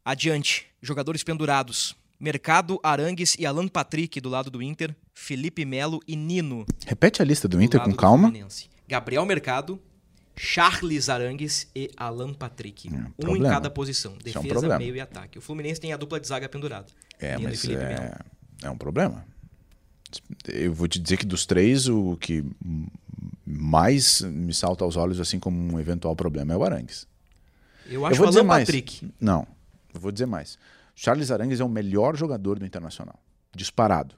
[0.04, 1.96] Adiante, jogadores pendurados.
[2.24, 7.26] Mercado, Arangues e Alan Patrick do lado do Inter, Felipe Melo e Nino Repete a
[7.26, 8.30] lista do do Inter com calma.
[8.30, 8.69] Fluminense.
[8.88, 9.78] Gabriel Mercado,
[10.34, 12.89] Charles Arangues e Alan Patrick.
[12.89, 13.49] um em problema.
[13.49, 14.15] cada posição.
[14.24, 15.38] Isso é um Defesa, meio e ataque.
[15.38, 16.88] O Fluminense tem a dupla de zaga pendurada.
[17.19, 18.17] É, Nino mas é,
[18.61, 19.26] é um problema.
[20.47, 22.41] Eu vou te dizer que dos três, o que
[23.45, 27.05] mais me salta aos olhos, assim como um eventual problema, é o Arangues.
[27.86, 28.65] Eu acho vou o dizer Alan mais.
[28.65, 29.11] Patrick.
[29.19, 29.45] Não,
[29.93, 30.57] eu vou dizer mais.
[30.96, 33.20] Charles Arangues é o melhor jogador do Internacional.
[33.56, 34.16] Disparado.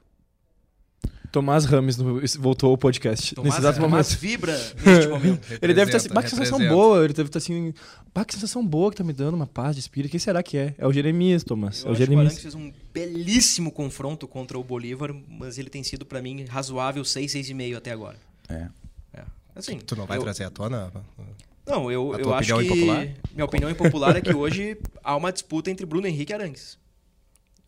[1.32, 3.34] Tomás Rames no- voltou ao podcast.
[3.34, 4.20] Tomás, nesse exato Tomás momento.
[4.20, 4.52] vibra
[4.86, 5.46] neste momento.
[5.60, 7.04] Ele deve estar assim, bah, que sensação boa.
[7.04, 7.74] Ele deve estar assim,
[8.14, 10.10] bah, que sensação boa que tá me dando, uma paz de espírito.
[10.12, 10.74] Quem será que é?
[10.78, 11.82] É o Jeremias, Tomás.
[11.82, 12.26] Eu é o que o Jeremias.
[12.28, 17.04] Arangues fez um belíssimo confronto contra o Bolívar, mas ele tem sido, pra mim, razoável
[17.04, 18.16] 6, 6,5 até agora.
[18.48, 18.68] É.
[19.12, 19.22] É.
[19.54, 20.90] Assim, Tu não vai eu- trazer à tona?
[21.66, 22.64] Não, eu, eu acho que.
[22.64, 23.08] impopular?
[23.32, 26.78] Minha opinião impopular é que hoje há uma disputa entre Bruno Henrique e Arangues.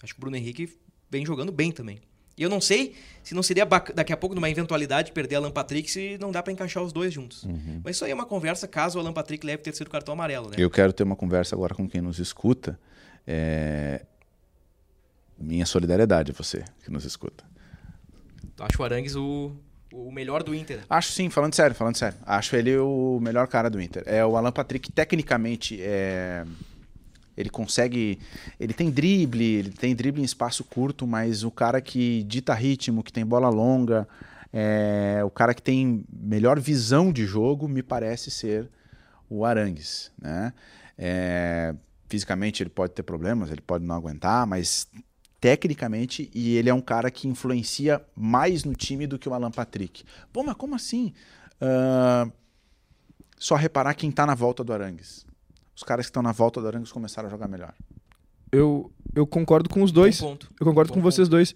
[0.02, 0.78] Acho que o Bruno Henrique
[1.10, 2.00] vem jogando bem também.
[2.36, 2.94] E eu não sei
[3.24, 6.52] se não seria daqui a pouco, numa eventualidade, perder Alan Patrick se não dá pra
[6.52, 7.42] encaixar os dois juntos.
[7.42, 7.80] Uhum.
[7.82, 10.50] Mas isso aí é uma conversa caso o Alan Patrick leve o terceiro cartão amarelo,
[10.50, 10.54] né?
[10.56, 12.78] Eu quero ter uma conversa agora com quem nos escuta.
[13.26, 14.06] É,
[15.36, 17.44] Minha solidariedade a você que nos escuta.
[18.60, 19.52] Acho o Arangues o,
[19.92, 20.80] o melhor do Inter.
[20.88, 22.18] Acho sim, falando sério, falando sério.
[22.24, 24.02] Acho ele o melhor cara do Inter.
[24.06, 26.44] É o Alan Patrick, tecnicamente, é...
[27.36, 28.18] ele consegue.
[28.58, 33.02] Ele tem drible, ele tem drible em espaço curto, mas o cara que dita ritmo,
[33.02, 34.06] que tem bola longa,
[34.52, 35.20] é...
[35.24, 38.68] o cara que tem melhor visão de jogo, me parece ser
[39.28, 40.10] o Arangues.
[40.20, 40.52] Né?
[40.96, 41.74] É,
[42.08, 44.88] Fisicamente ele pode ter problemas, ele pode não aguentar, mas
[45.40, 49.50] tecnicamente, e ele é um cara que influencia mais no time do que o Alan
[49.50, 50.04] Patrick.
[50.32, 51.12] Pô, mas como assim?
[51.60, 52.28] Ah,
[53.38, 55.24] só reparar quem tá na volta do Arangues.
[55.74, 57.72] Os caras que estão na volta do Arangues começaram a jogar melhor.
[58.50, 60.20] Eu, eu concordo com os dois.
[60.20, 60.50] Bom ponto.
[60.58, 61.54] Eu concordo Bom com vocês dois.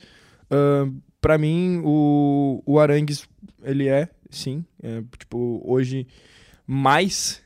[0.50, 3.28] Ahn, pra mim, o, o Arangues,
[3.62, 6.06] ele é, sim, é, tipo, hoje
[6.66, 7.41] mais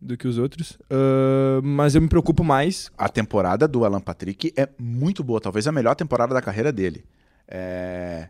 [0.00, 0.78] do que os outros.
[0.90, 2.90] Ahn, mas eu me preocupo mais.
[2.96, 7.04] A temporada do Alan Patrick é muito boa, talvez a melhor temporada da carreira dele.
[7.46, 8.28] É...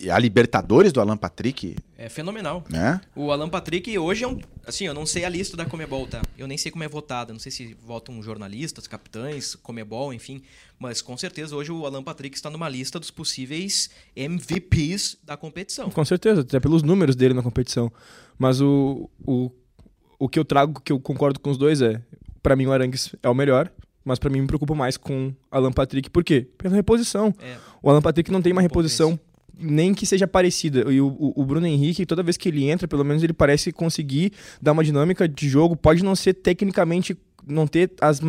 [0.00, 2.64] E a Libertadores do Alan Patrick, É fenomenal.
[2.68, 3.00] né?
[3.14, 4.40] O Alan Patrick hoje é um.
[4.66, 6.20] Assim, eu não sei a lista da Comebol, tá?
[6.36, 7.32] Eu nem sei como é votada.
[7.32, 10.42] Não sei se votam jornalistas, capitães, Comebol, enfim.
[10.76, 15.88] Mas com certeza hoje o Alan Patrick está numa lista dos possíveis MVPs da competição.
[15.88, 17.90] Com certeza, até pelos números dele na competição.
[18.36, 19.52] Mas o, o,
[20.18, 22.00] o que eu trago, que eu concordo com os dois, é:
[22.42, 23.70] pra mim o Arangues é o melhor.
[24.04, 26.08] Mas pra mim me preocupa mais com Alan Patrick.
[26.08, 26.46] Por quê?
[26.56, 27.34] Pela reposição.
[27.42, 27.56] É.
[27.82, 29.18] O Alan Patrick não tem uma reposição
[29.58, 30.88] nem que seja parecida.
[30.92, 33.72] E o, o- o Bruno Henrique, toda vez que ele entra, pelo menos ele parece
[33.72, 35.74] conseguir dar uma dinâmica de jogo.
[35.74, 38.20] Pode não ser tecnicamente, não ter as.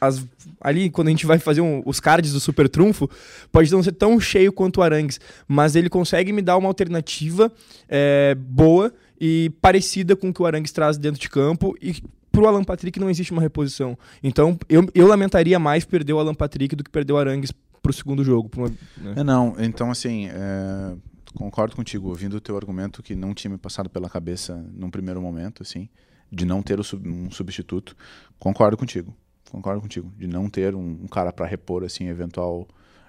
[0.00, 0.24] as
[0.62, 3.06] ali, quando a gente vai fazer um- os cards do Super Trunfo,
[3.50, 5.20] pode não ser tão cheio quanto o Arangues.
[5.46, 7.52] Mas ele consegue me dar uma alternativa
[7.86, 8.94] é, boa
[9.24, 11.76] e parecida com o que o Arangues traz dentro de campo.
[11.80, 12.02] E
[12.32, 13.96] pro Alan Patrick não existe uma reposição.
[14.20, 17.92] Então eu, eu lamentaria mais perder o Alan Patrick do que perder o Arangues pro
[17.92, 18.50] segundo jogo.
[18.56, 19.14] uma- né?
[19.16, 20.96] É, não, então assim, é,
[21.36, 25.22] concordo contigo, ouvindo o teu argumento que não tinha me passado pela cabeça num primeiro
[25.22, 25.88] momento, assim,
[26.30, 27.96] de não ter um substituto,
[28.40, 29.14] concordo contigo,
[29.50, 32.66] concordo contigo, de não ter um, um cara para repor, assim, eventual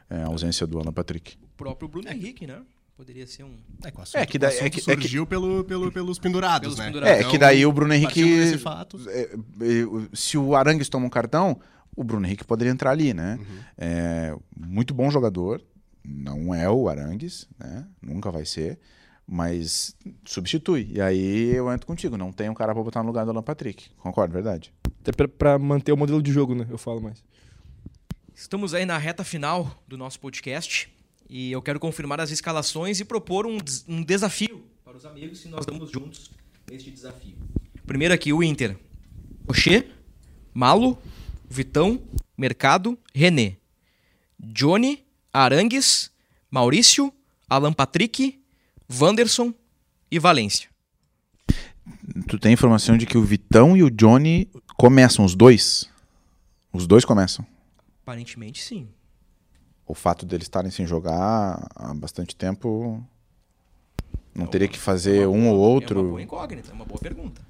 [0.09, 1.38] é, ausência do Alan Patrick.
[1.41, 2.61] O próprio Bruno Henrique, né?
[3.04, 3.58] Poderia ser um.
[3.84, 5.64] É, que o assunto, É que daí- o assunto é que- é que- surgiu pelo,
[5.66, 6.86] pelo, pelos pendurados, Pelos né?
[6.86, 7.14] pendurados.
[7.16, 8.64] É, Então, que daí o Bruno partindo Henrique,
[9.10, 11.60] é, é, se o Arangues toma um cartão,
[11.95, 13.38] o Bruno Henrique poderia entrar ali, né?
[13.78, 15.62] É, muito bom jogador,
[16.01, 17.86] não é o Arangues, né?
[18.01, 18.80] Nunca vai ser,
[19.28, 20.89] mas substitui.
[20.93, 23.43] E aí eu entro contigo, não tem um cara pra botar no lugar do Alan
[23.43, 23.89] Patrick.
[23.97, 24.74] Concordo, verdade.
[25.01, 26.66] Até pra, pra manter o modelo de jogo, né?
[26.70, 27.22] Eu falo mais.
[28.34, 30.89] Estamos aí na reta final do nosso podcast
[31.30, 33.57] e eu quero confirmar as escalações e propor um,
[33.88, 34.63] um desafio
[34.93, 36.30] para os amigos se nós damos juntos
[36.71, 37.36] este desafio.
[37.88, 38.78] Primeiro aqui, o Inter.
[39.47, 39.88] Oxê,
[40.53, 41.01] Malo,
[41.49, 41.99] Vitão,
[42.38, 43.57] Mercado, René.
[44.39, 45.03] Johnny,
[45.34, 46.11] Arangues,
[46.51, 47.11] Maurício,
[47.49, 48.39] Alan Patrick,
[48.88, 49.51] Wanderson
[50.11, 50.69] e Valência.
[52.28, 54.47] Tu tem informação de que o Vitão e o Johnny
[54.78, 55.89] começam os dois?
[56.71, 57.43] Os dois começam.
[58.03, 58.88] Aparentemente sim.
[59.86, 63.03] O fato deles estarem sem jogar há bastante tempo
[64.34, 67.41] não teria que fazer um ou É uma outro, boa incógnita, é uma boa pergunta.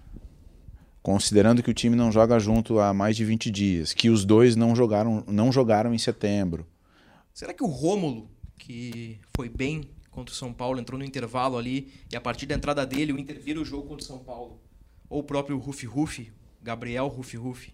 [1.01, 4.55] considerando que o time não joga junto há mais de 20 dias, que os dois
[4.55, 6.65] não jogaram, não jogaram em setembro.
[7.33, 11.91] Será que o Rômulo, que foi bem contra o São Paulo, entrou no intervalo ali
[12.11, 14.59] e a partir da entrada dele o Inter vira o jogo contra o São Paulo?
[15.09, 16.31] Ou o próprio Rufi Rufi,
[16.61, 17.73] Gabriel Rufi Rufi.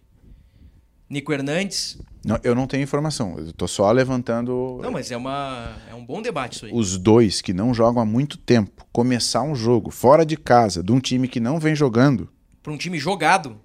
[1.10, 1.97] Nico Hernandes.
[2.24, 6.05] Não, eu não tenho informação, eu tô só levantando Não, mas é, uma, é um
[6.05, 6.72] bom debate isso aí.
[6.74, 10.91] os dois que não jogam há muito tempo, começar um jogo fora de casa, de
[10.91, 12.30] um time que não vem jogando.
[12.62, 13.57] Para um time jogado.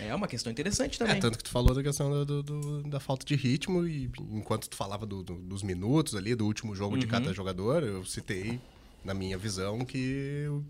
[0.00, 1.16] É uma questão interessante também.
[1.16, 4.10] É, tanto que tu falou da questão do- do- do- da falta de ritmo e
[4.32, 7.10] enquanto tu falava do- do- dos minutos ali, do último jogo de Uhum.
[7.12, 8.60] cada jogador, eu citei,
[9.04, 10.64] na minha visão, que o,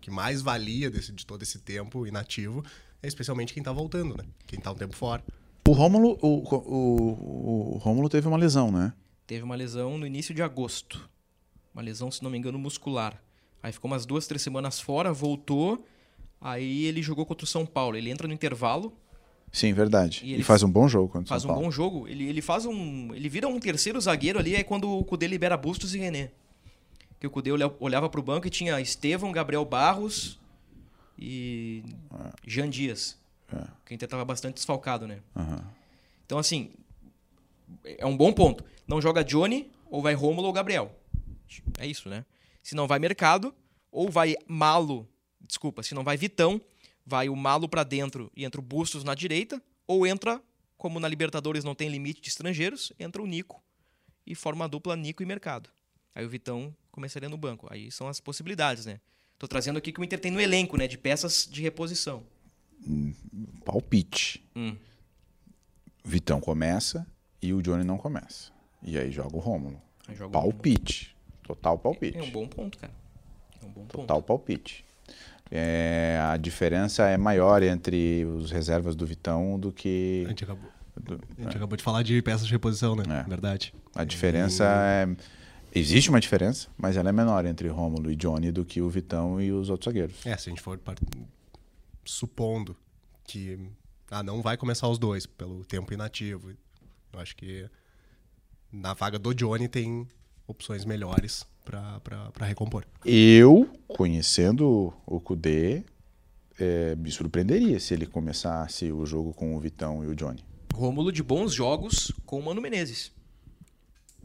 [0.00, 2.64] que mais valia desse- de todo esse tempo inativo
[3.02, 4.24] é especialmente quem tá voltando, né?
[4.46, 5.22] Quem tá um tempo fora.
[5.68, 8.92] O Rômulo, o, o, o Rômulo teve uma lesão, né?
[9.26, 11.08] Teve uma lesão no início de agosto.
[11.72, 13.22] Uma lesão, se não me engano, muscular.
[13.62, 15.84] Aí ficou umas duas, três semanas fora, voltou.
[16.40, 17.96] Aí ele jogou contra o São Paulo.
[17.96, 18.92] Ele entra no intervalo,
[19.52, 20.20] Sim, verdade.
[20.24, 21.66] E E, ele faz um bom jogo contra o faz São um Paulo.
[21.66, 22.06] bom jogo.
[22.08, 23.12] Ele, ele faz um.
[23.14, 26.30] Ele vira um terceiro zagueiro ali, é quando o Cudê libera Bustos e René.
[27.20, 30.40] Que o Cudê olha- olhava pro banco e tinha Estevão, Gabriel Barros
[31.18, 31.84] e
[32.46, 33.18] Jean Dias.
[33.84, 35.20] Que ainda tava bastante desfalcado, né?
[35.36, 35.64] Aham.
[36.24, 36.72] Então, assim,
[37.84, 38.64] é um bom ponto.
[38.86, 40.96] Não joga Johnny, ou vai Rômulo ou Gabriel.
[41.78, 42.24] É isso, né?
[42.62, 43.54] Se não vai Mercado,
[43.90, 45.08] ou vai Malo,
[45.40, 46.60] desculpa, se não vai Vitão,
[47.04, 50.40] vai o Malo pra dentro e entra o Bustos na direita, ou entra,
[50.78, 53.60] como na Libertadores não tem limite de estrangeiros, entra o Nico
[54.24, 55.68] e forma a dupla Nico e Mercado.
[56.14, 57.66] Aí o Vitão começaria no banco.
[57.70, 59.00] Aí são as possibilidades, né?
[59.38, 60.86] Tô trazendo aqui que o Inter tem no elenco, né?
[60.86, 62.22] De peças de reposição.
[63.64, 64.42] Palpite.
[64.54, 64.76] Hum.
[66.04, 67.06] Vitão começa
[67.42, 68.50] e o Johnny não começa.
[68.82, 69.80] E aí joga o Rômulo.
[70.12, 71.14] Joga o Palpite.
[71.42, 72.16] Total palpite.
[72.16, 72.92] É um bom ponto, cara.
[73.62, 73.96] É um bom ponto.
[74.02, 74.84] Total palpite.
[75.50, 80.22] É, a diferença é maior entre os reservas do Vitão do que.
[80.26, 80.70] A gente acabou,
[81.00, 83.02] do- a gente acabou de falar de peças de reposição, né?
[83.26, 83.28] É.
[83.28, 83.74] Verdade.
[83.94, 85.08] a diferença é.
[85.74, 89.40] Existe uma diferença, mas ela é menor entre Rômulo e Johnny do que o Vitão
[89.40, 90.26] e os outros zagueiros.
[90.26, 90.96] É, se a gente for par-
[92.04, 92.76] supondo
[93.24, 93.58] que
[94.10, 96.50] ah, não vai começar os dois pelo tempo inativo,
[97.12, 97.68] eu acho que
[98.72, 100.08] na vaga do Johnny tem
[100.46, 102.84] opções melhores para recompor.
[103.04, 105.84] Eu, conhecendo o Kudê,
[106.58, 110.44] é, me surpreenderia se ele começasse o jogo com o Vitão e o Johnny.
[110.74, 113.12] Rômulo de bons jogos com o Mano Menezes.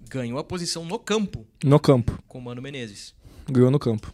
[0.09, 2.17] Ganhou a posição no campo No campo.
[2.27, 3.13] com o Mano Menezes.
[3.49, 4.09] Ganhou no campo.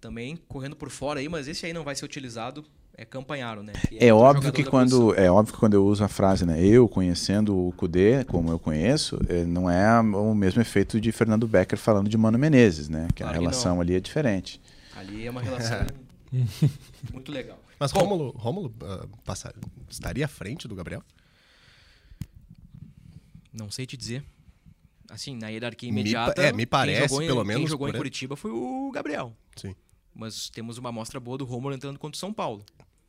[0.00, 2.64] Também correndo por fora aí, mas esse aí não vai ser utilizado.
[3.00, 3.72] É Campanharo, né?
[3.88, 5.24] Que É outro óbvio que quando posição.
[5.24, 8.58] é óbvio que quando eu uso a frase, né, eu conhecendo o Kudê, como eu
[8.58, 13.06] conheço, é, não é o mesmo efeito de Fernando Becker falando de Mano Menezes, né?
[13.14, 13.80] Que Claro a que relação não.
[13.82, 14.60] ali é diferente.
[14.96, 15.86] Ali é uma relação
[17.12, 17.58] muito legal.
[17.78, 18.74] Mas Bom, Rômulo, Rômulo
[19.24, 19.54] passa-
[19.88, 21.02] estaria à frente do Gabriel?
[23.52, 24.24] Não sei te dizer.
[25.10, 26.34] Assim, na hierarquia Me imediata.
[26.34, 28.90] pa- é, me quem parece, jogou em- pelo Quem menos, jogou em Curitiba foi o
[28.92, 29.32] Gabriel.
[29.56, 29.74] Sim.
[30.14, 32.64] Mas temos uma amostra boa do Rômulo entrando contra o São Paulo.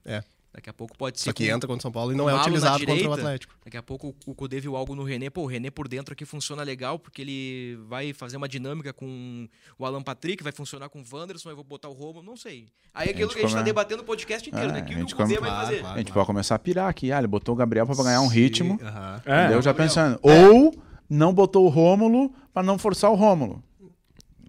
[0.05, 0.23] É.
[0.51, 1.25] Daqui a pouco pode ser.
[1.25, 3.13] Só que com- entra contra o São Paulo e não é utilizado contra o direita.
[3.13, 3.53] Atlético.
[3.63, 5.29] Daqui a pouco o Cudê viu algo no René.
[5.29, 9.47] Pô, o René por dentro aqui funciona legal, porque ele vai fazer uma dinâmica com
[9.77, 12.67] o Alan Patrick, vai funcionar com o Wanderson, eu vou botar o Romo, não sei.
[12.93, 14.81] Aí é aquilo que a gente tá come- debatendo o podcast inteiro, É, né?
[14.81, 15.79] O que a o gente Cudê come- vai Claro, fazer?
[15.81, 15.95] claro.
[15.95, 17.11] A gente pode começar a pirar aqui.
[17.11, 18.79] Ah, ele botou o Gabriel pra ganhar um ritmo.
[18.81, 19.21] Aham.
[19.27, 19.61] É, entendeu?
[19.61, 19.87] Já Gabriel.
[19.87, 20.19] pensando.
[20.23, 20.73] Ou
[21.09, 23.63] não botou o Rômulo pra não forçar o Rômulo.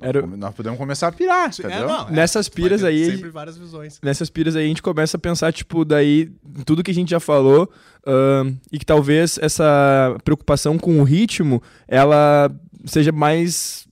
[0.03, 3.59] Era- Nós podemos começar a pirar, É, não, é, Nessas vai piras aí- Sempre várias
[3.59, 3.99] visões.
[4.03, 6.31] nessas piras aí a gente começa a pensar, tipo, daí,
[6.65, 7.71] tudo que a gente já falou,
[8.07, 12.51] ahn, e que talvez essa preocupação com o ritmo, ela
[12.87, 13.87] seja mais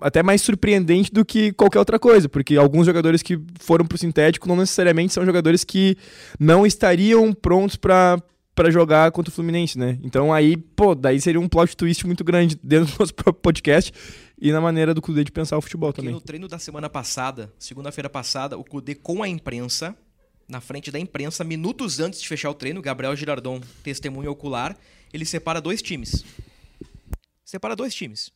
[0.00, 4.46] até mais surpreendente do que qualquer outra coisa, porque alguns jogadores que foram pro sintético
[4.48, 5.96] não necessariamente são jogadores que
[6.38, 8.20] não estariam prontos para
[8.58, 9.98] para jogar contra o Fluminense, né?
[10.02, 13.92] Então aí, pô, daí seria um plot twist muito grande dentro do nosso próprio podcast
[14.40, 16.12] e na maneira do Cudê de pensar o futebol Porque também.
[16.14, 19.96] no treino da semana passada, segunda-feira passada, o Cudê com a imprensa,
[20.48, 24.76] na frente da imprensa, minutos antes de fechar o treino, Gabriel Girardon, testemunho ocular,
[25.12, 26.24] ele separa dois times.
[27.44, 28.30] Separa dois times.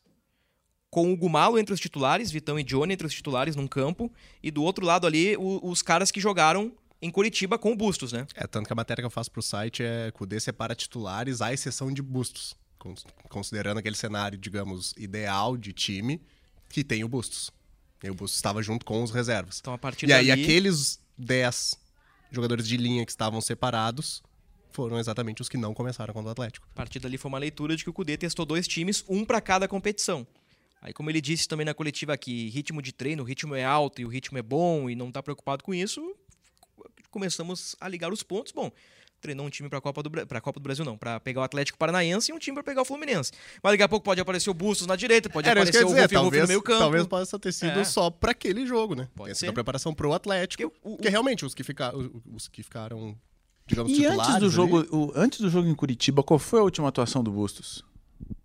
[0.89, 4.11] Com o Gumalo entre os titulares, Vitão e Johnny entre os titulares num campo,
[4.43, 6.71] e do outro lado ali, o- os caras que jogaram
[7.05, 8.25] em Curitiba com o Bustos, né?
[8.35, 11.51] É, tanto que a matéria que eu faço pro site é Cudê separa titulares à
[11.53, 12.55] exceção de Bustos.
[12.79, 16.21] cons- Considerando aquele cenário, digamos, ideal de time
[16.69, 17.51] que tem o Bustos.
[18.03, 19.59] E o Bustos estava junto com os reservas.
[19.61, 21.75] Então a partir E aí dali- aqueles 10
[22.31, 24.21] jogadores de linha que estavam separados
[24.71, 26.67] foram exatamente os que não começaram contra o Atlético.
[26.71, 29.39] A partir dali foi uma leitura de que o Cudê testou dois times, um para
[29.39, 30.25] cada competição.
[30.81, 34.01] Aí, como ele disse também na coletiva aqui, ritmo de treino, o ritmo é alto
[34.01, 36.01] e o ritmo é bom e não tá preocupado com isso,
[37.13, 38.51] começamos a ligar os pontos.
[38.51, 38.69] Bom,
[39.21, 41.43] treinou um time para a Copa do pra Copa do Brasil não, para pegar o
[41.43, 43.31] Atlético Paranaense e um time para pegar o Fluminense.
[43.63, 45.89] Mas daqui a pouco pode aparecer o Bustos na direita, pode Era aparecer eu o
[45.91, 46.79] dizer, Wolf Wolf no talvez, meio campo.
[46.79, 47.83] talvez possa ter sido É.
[47.85, 49.07] só para aquele jogo, né?
[49.15, 49.41] Pode ser.
[49.45, 52.47] sido a preparação pro Atlético, Porque o- o- porque realmente os que, fica, os, os
[52.49, 53.15] que ficaram,
[53.65, 56.63] digamos, E antes do, ali- jogo, o- antes do jogo em Curitiba, qual foi a
[56.63, 57.81] última atuação do Bustos?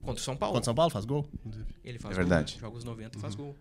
[0.01, 0.55] Contra o São Paulo.
[0.55, 1.29] Contra o São Paulo faz gol?
[1.85, 2.53] Ele faz É verdade.
[2.53, 2.67] gol, né?
[2.67, 3.57] joga os 90 e faz gol.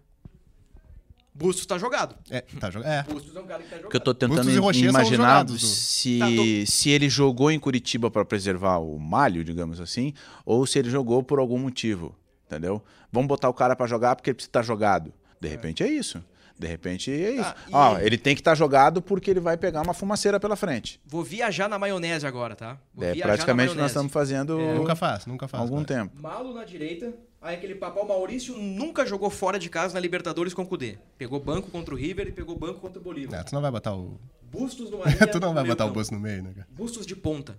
[1.38, 2.16] Bustos tá jogado.
[2.32, 2.90] É, tá jogando.
[2.92, 3.04] É.
[3.04, 3.82] Bustos é um cara que tá jogado.
[3.84, 8.78] Porque eu tô tentando imaginar se, Tá, tô- se ele jogou em Curitiba para preservar
[8.80, 10.14] o malho, digamos assim,
[10.46, 12.16] ou se ele jogou por algum motivo,
[12.48, 12.82] entendeu?
[13.12, 15.14] Vamos botar o cara para jogar porque ele precisa estar jogado.
[15.40, 16.24] De repente é isso.
[16.60, 17.44] De repente é isso.
[17.44, 20.56] Tá, e- Ó, ele tem que estar jogado porque ele vai pegar uma fumaceira pela
[20.56, 21.00] frente.
[21.06, 22.80] Vou viajar na maionese agora, tá?
[22.96, 25.62] Vou É, viajar na praticamente nós estamos fazendo Nunca faz, nunca há faz.
[25.62, 26.20] algum mas- tempo.
[26.20, 27.14] Malo na direita.
[27.42, 30.98] Aí aquele papo, o Maurício nunca jogou fora de casa na Libertadores com o Cudê.
[31.18, 33.40] Pegou banco contra o River e pegou banco contra o Bolívar.
[33.40, 34.20] É, tu não vai botar o.
[34.52, 36.00] Bustos no Marinha, tu não vai meio botar o campo.
[36.00, 36.68] Bustos no meio, né, cara?
[36.72, 37.58] Bustos de ponta.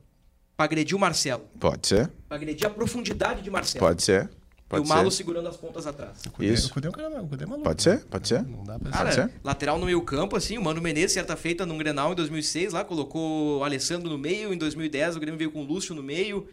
[0.56, 1.44] Pra agredir o Marcelo.
[1.60, 3.84] Pode ser, Pra agredir a profundidade de Marcelo.
[3.86, 4.24] pode ser.
[4.24, 5.18] e Pode o Malo ser.
[5.18, 6.22] segurando as pontas atrás.
[6.26, 6.68] O Cudê, Isso.
[6.70, 7.64] O Cudê é um cara o Cudê é maluco.
[7.68, 7.96] Pode né?
[7.98, 8.42] ser, pode ser.
[8.42, 9.30] Não dá pra Cara, ser.
[9.44, 12.82] lateral no meio campo, assim, o Mano Menezes, certa feita, num Grenal em 2006, lá,
[12.84, 16.48] colocou o Alessandro no meio, em 2010 o Grêmio veio com o Lúcio no meio,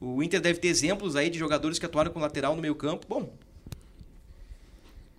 [0.00, 3.06] o Inter deve ter exemplos aí de jogadores que atuaram com lateral no meio campo,
[3.08, 3.30] bom...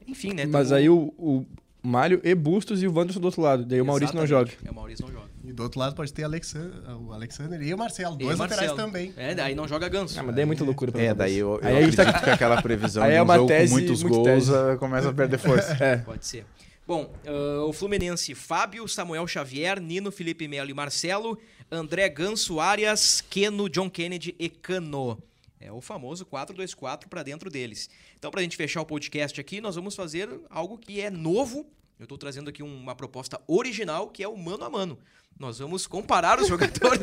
[0.07, 0.45] Enfim, né?
[0.45, 1.45] Mas aí o, o
[1.83, 3.63] Mário e Bustos e o Wanderson do outro lado.
[3.63, 4.49] Daí o Maurício não joga.
[4.49, 4.67] Exatamente.
[4.67, 5.29] É, o Maurício não joga.
[5.45, 6.71] E do outro lado pode ter Alexan-
[7.07, 8.87] o Alexander e o Marcelo, E dois laterais Marcelo.
[8.87, 9.13] também.
[9.15, 10.19] É, daí não joga ganso.
[10.19, 12.29] Ah, mas daí é muita loucura pra É, daí eu, eu Aí tá- acredito que
[12.31, 14.51] aquela previsão Aí de é um uma jogo tese, com muitos muito gols tese.
[14.53, 15.77] eh, começa a perder força.
[15.83, 15.97] É.
[15.97, 16.45] Pode ser.
[16.89, 21.37] Bom, ah, o Fluminense, Fábio, Samuel Xavier, Nino, Felipe Melo e Marcelo,
[21.69, 25.21] André Ganso, Arias, Keno, John Kennedy e Cano.
[25.59, 27.91] É o famoso 4-2-4 para dentro deles.
[28.17, 31.63] Então, para a gente fechar o podcast aqui, nós vamos fazer algo que é novo.
[31.99, 34.97] Eu estou trazendo aqui uma proposta original, que é o mano a mano.
[35.37, 36.99] Nós vamos comparar os jogadores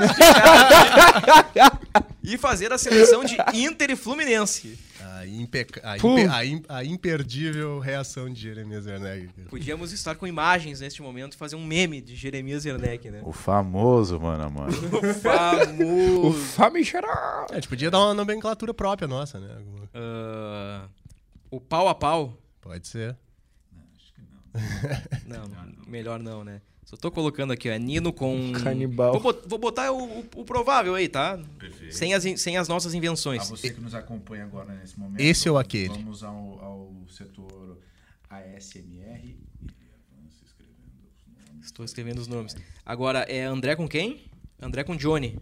[2.22, 4.78] e fazer a seleção de Inter e Fluminense.
[5.00, 5.82] A, impe-
[6.30, 9.28] a im- a imperdível reação de Jeremias Werneck.
[9.48, 13.20] Podíamos estar com imagens neste momento e fazer um meme de Jeremias Werneck, né?
[13.24, 14.72] O famoso, mano, a mano.
[15.00, 16.38] O Famoso.
[16.54, 17.46] Famigerá!
[17.50, 19.56] É, a gente podia dar uma nomenclatura própria nossa, né?
[19.94, 20.86] Ah,
[21.50, 22.36] o pau a pau.
[22.60, 23.16] Pode ser.
[25.26, 25.44] Não,
[25.86, 26.60] melhor não, né?
[26.84, 27.72] Só tô colocando aqui, ó.
[27.72, 28.52] é Nino com.
[28.62, 29.12] Canibal.
[29.14, 31.38] Vou, bot- vou botar o, o- o provável aí, tá?
[31.90, 33.48] Sem as, sem as nossas A invenções.
[33.48, 35.20] você que nos acompanha agora nesse momento.
[35.20, 35.88] Esse ou aquele?
[35.88, 37.78] Vamos ao, ao setor
[38.30, 39.36] ASMR.
[40.12, 41.64] Vamos escrevendo os nomes.
[41.66, 42.56] Estou escrevendo os nomes.
[42.84, 44.22] Agora, é André com quem?
[44.62, 45.38] André com Johnny.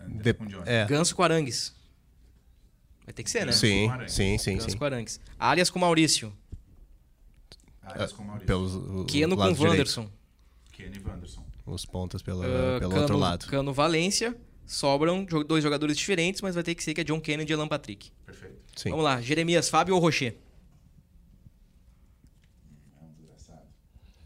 [0.00, 0.64] André com Johnny.
[0.66, 0.84] é.
[0.86, 1.72] Ganso com Arangues.
[3.04, 3.52] Vai ter que ser, né?
[3.52, 4.76] Sim, sim, sim, Ganso sim.
[4.78, 5.20] com Arangues.
[5.38, 6.32] Alias com Maurício.
[7.84, 8.46] Arias com Maurício.
[8.46, 9.42] Pelos, o, Keno com.
[9.42, 10.10] Wanderson.
[10.72, 11.44] Kenny Wanderson.
[11.66, 13.46] Os pontas pelo, Ah, pelo Cano, outro lado.
[13.46, 14.36] Cano Valência.
[14.66, 17.68] Sobram dois jogadores diferentes, mas vai ter que ser que é John Kennedy e Alan
[17.68, 18.10] Patrick.
[18.24, 18.56] Perfeito.
[18.74, 18.90] Sim.
[18.90, 20.36] Vamos lá, Jeremias, Fábio ou Rocher?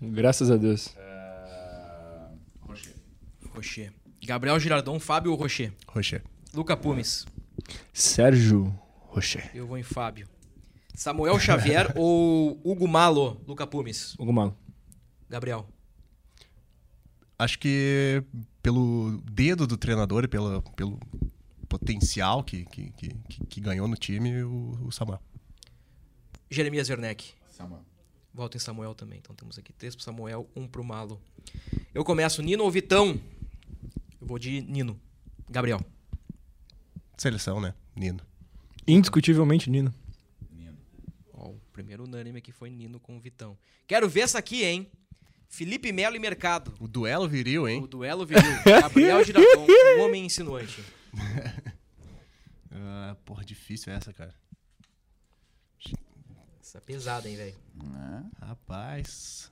[0.01, 0.95] Graças a Deus.
[0.97, 2.31] Ah,
[2.61, 2.95] Rocher.
[3.51, 3.93] Rocher.
[4.25, 5.73] Gabriel Girardon, Fábio ou Rocher?
[5.89, 6.23] Rocher.
[6.55, 7.27] Luca Pumes.
[7.93, 8.73] Sérgio
[9.09, 9.51] Rocher.
[9.55, 10.29] Eu vou em Fábio.
[10.99, 13.41] Samuel Xavier ou Hugo Malo?
[13.47, 14.17] Luca Pumes.
[14.19, 14.57] Hugo Malo.
[15.31, 15.65] Gabriel.
[17.39, 18.21] Acho que
[18.61, 20.99] pelo dedo do treinador e pelo, pelo
[21.69, 25.21] potencial que, que, que, que- que ganhou no time, o, o Samuel.
[26.51, 27.33] Jeremias Werneck.
[27.49, 27.85] Samuel.
[28.35, 29.21] Volta em Samuel também.
[29.21, 31.21] Então temos aqui três pro Samuel, um pro Malo.
[31.95, 33.21] Eu começo Nino ou Vitão?
[34.21, 34.99] Eu vou de Nino.
[35.49, 35.81] Gabriel.
[37.17, 37.73] Seleção, né?
[37.95, 38.21] Nino.
[38.87, 39.95] Indiscutivelmente Nino.
[41.49, 43.57] Ó, o primeiro unânime aqui foi Nino com o Vitão.
[43.87, 44.91] Quero ver essa aqui, hein?
[45.49, 46.75] Felipe Melo e Mercado.
[46.79, 47.87] O duelo viril, O hein?
[47.87, 48.43] duelo viril.
[48.65, 49.67] Gabriel Girardon,
[49.99, 50.83] o homem insinuante.
[52.71, 54.33] Ah, porra, difícil essa, cara.
[56.61, 57.55] Essa é pesada, hein, velho?
[58.41, 59.51] Rapaz.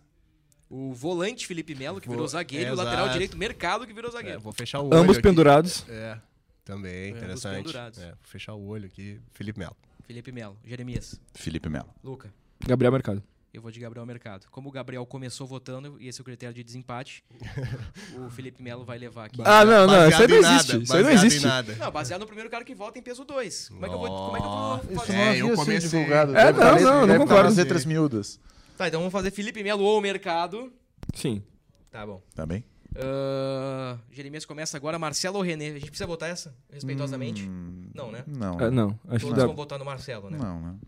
[0.69, 4.11] O volante Felipe Melo, que virou zagueiro, é, e o lateral direito Mercado, que virou
[4.11, 4.41] É, zagueiro.
[4.41, 4.97] vou fechar o olho.
[4.99, 5.23] Ambos aqui.
[5.23, 5.85] pendurados.
[5.89, 6.21] É,
[6.65, 7.57] também, Ambos interessante.
[7.57, 7.99] pendurados.
[8.01, 9.19] É, vou fechar o olho aqui.
[9.33, 9.77] Felipe Melo.
[10.07, 10.57] Felipe Melo.
[10.65, 11.21] Jeremias.
[11.35, 11.89] Felipe Melo.
[12.03, 12.33] Luca.
[12.67, 13.23] Gabriel Mercado.
[13.53, 14.47] Eu vou de Gabriel Mercado.
[14.51, 17.25] Como o Gabriel começou votando, e esse é o critério de desempate,
[18.15, 19.41] o Felipe Melo vai levar aqui.
[19.43, 20.83] Ah, não, não, isso aí não nada, existe.
[20.83, 21.47] Isso aí não existe.
[21.47, 21.75] nada.
[21.77, 23.69] Não, baseado no primeiro cara que vota em peso 2.
[23.71, 25.13] Como é que eu vou, como é que eu vou Isso fazer?
[25.15, 26.37] não É, eu comecei- divulgado.
[26.37, 27.55] É, Deve não, não, não tá concordo.
[27.55, 28.39] letras miúdas.
[28.77, 30.71] Tá, então vamos fazer Felipe Melo ou Mercado.
[31.15, 31.43] Sim.
[31.91, 32.21] Tá bom.
[32.35, 32.63] Tá bem?
[32.99, 34.99] Ah, Jeremias começa agora.
[34.99, 35.69] Marcelo ou René?
[35.69, 36.55] A gente precisa votar essa?
[36.71, 37.43] Respeitosamente?
[37.49, 38.25] Hum, Não, né?
[38.27, 38.59] Não.
[38.59, 39.47] Ah, não, acho que Todos dá.
[39.47, 40.39] vão votar no Marcelo, né?
[40.39, 40.81] Não, não.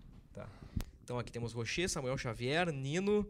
[1.04, 3.26] Então aqui temos Rocher, Samuel Xavier, Nino,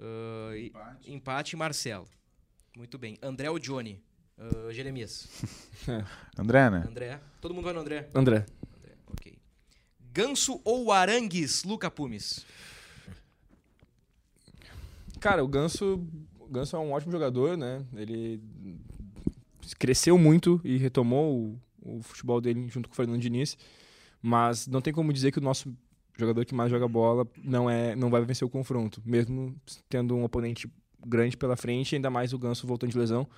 [0.00, 0.72] ah, e-
[1.06, 2.08] empate e Marcelo.
[2.76, 3.16] Muito bem.
[3.22, 4.02] André ou Johnny?
[4.38, 5.28] Ah, Jeremias.
[6.36, 6.84] André, né?
[6.88, 7.20] André.
[7.40, 8.08] Todo mundo vai no André?
[8.14, 8.44] André.
[8.78, 9.38] André, ok.
[10.12, 12.44] Ganso ou Arangues, Luca Pumes?
[15.20, 16.04] Cara, o Ganso,
[16.48, 17.84] o Ganso é um ótimo jogador, né?
[17.94, 18.40] Ele
[19.78, 23.56] cresceu muito e retomou o, o futebol dele junto com o Fernando Diniz,
[24.22, 25.74] mas não tem como dizer que o nosso
[26.16, 29.54] jogador que mais joga bola não é não vai vencer o confronto, mesmo
[29.88, 30.70] tendo um oponente
[31.06, 33.28] grande pela frente, ainda mais o Ganso voltando de lesão,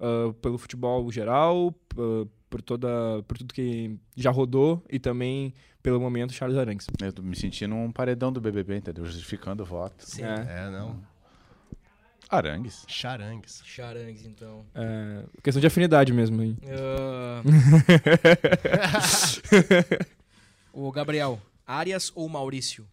[0.00, 6.00] ah, pelo futebol geral, ah, por toda por tudo que já rodou e também pelo
[6.00, 6.86] momento Charles Arangues.
[7.00, 9.04] Eu tô me sentindo um paredão do BBB, entendeu?
[9.04, 10.04] Justificando o voto.
[10.04, 10.22] Sim.
[10.22, 11.00] É, É, não.
[12.28, 12.84] Arangues.
[12.86, 13.62] Charangues.
[13.64, 14.66] Charangues, então.
[14.74, 16.42] é, questão de afinidade mesmo.
[16.42, 16.58] Hein?
[16.68, 17.42] Ah.
[20.72, 22.86] o Gabriel, Arias ou Maurício?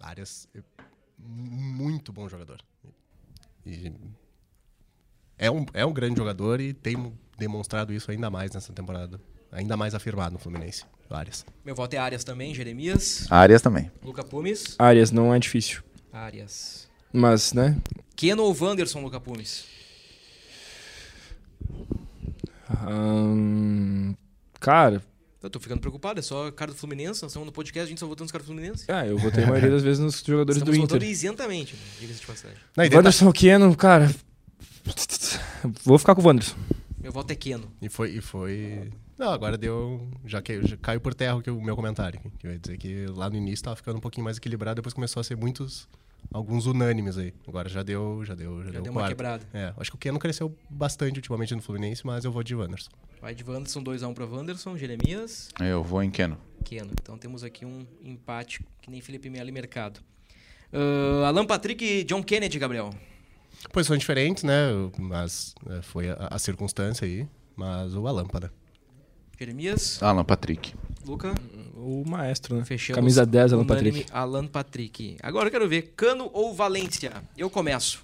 [0.00, 0.60] Arias, é
[1.18, 2.60] muito bom jogador.
[3.64, 3.92] E
[5.38, 9.20] é, um, é um grande jogador e tem demonstrado isso ainda mais nessa temporada.
[9.52, 11.44] Ainda mais afirmado no Fluminense, Arias.
[11.64, 13.30] Meu voto é Arias também, Jeremias.
[13.30, 13.90] Arias também.
[14.02, 14.76] Luca Pumes.
[14.78, 15.82] Arias não é difícil.
[16.12, 16.85] Arias.
[17.12, 17.76] Mas, né?
[18.14, 19.64] Keno ou Wanderson, Luca Pumes?
[22.68, 24.14] Ahn,
[24.58, 25.02] cara,
[25.42, 28.00] Eu tô ficando preocupado, é só cara do Fluminense, nós estamos no podcast, a gente
[28.00, 28.90] só votando os caras do Fluminense.
[28.90, 31.10] ah, eu votei a maioria das vezes nos jogadores Estamos do votando Inter.
[31.12, 31.80] isentamente, né?
[32.00, 32.56] diga-se de passagem.
[32.76, 34.12] Não, Wanderson Keno, cara.
[35.84, 36.56] Vou ficar com o Wanderson.
[36.98, 37.70] Meu voto é Keno.
[37.80, 38.90] e foi, e foi.
[39.16, 40.08] Não, agora deu.
[40.24, 42.20] Já, que, já caiu por terra que o meu comentário.
[42.38, 44.92] Que eu ia dizer que lá no início tava ficando um pouquinho mais equilibrado, depois
[44.92, 45.88] começou a ser muitos.
[46.32, 47.32] Alguns unânimes aí.
[47.46, 48.24] Agora já deu.
[48.24, 48.58] Já deu.
[48.60, 49.10] Já, Já deu, deu uma quarto.
[49.10, 49.46] quebrada.
[49.54, 52.90] É, acho que o Keno cresceu bastante ultimamente no Fluminense, mas eu vou de Wanderson.
[53.20, 56.36] Vai de Wanderson, 2x1 pra Wanderson, Jeremias, Eu vou em Keno.
[56.64, 56.90] Keno.
[57.00, 60.00] Então temos aqui um empate que nem Felipe Melo e Mercado.
[60.72, 62.90] Ah, Alan Patrick e John Kennedy, Gabriel.
[63.72, 64.68] Posições diferentes, né?
[64.98, 67.26] Mas é, foi a, a circunstância aí.
[67.56, 68.52] Mas o Alâmpada.
[69.38, 70.74] Jeremias, Alan Patrick.
[71.06, 71.34] Luca.
[71.78, 72.64] O maestro, né?
[72.64, 72.96] Fechamos.
[72.96, 74.06] Camisa 10, Alan Patrick.
[74.10, 75.18] Alan Patrick.
[75.22, 77.12] Agora eu quero ver, Cano ou Valência?
[77.36, 78.02] Eu começo.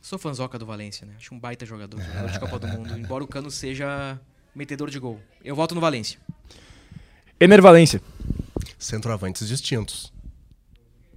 [0.00, 1.14] Sou fanzoca do Valência, né?
[1.16, 2.94] Acho um baita jogador, jogador de Copa do Mundo.
[2.96, 4.20] Embora o Cano seja
[4.54, 5.20] metedor de gol.
[5.42, 6.20] Eu voto no Valência.
[7.40, 8.00] Ener Valência.
[8.78, 10.13] Centroavantes distintos.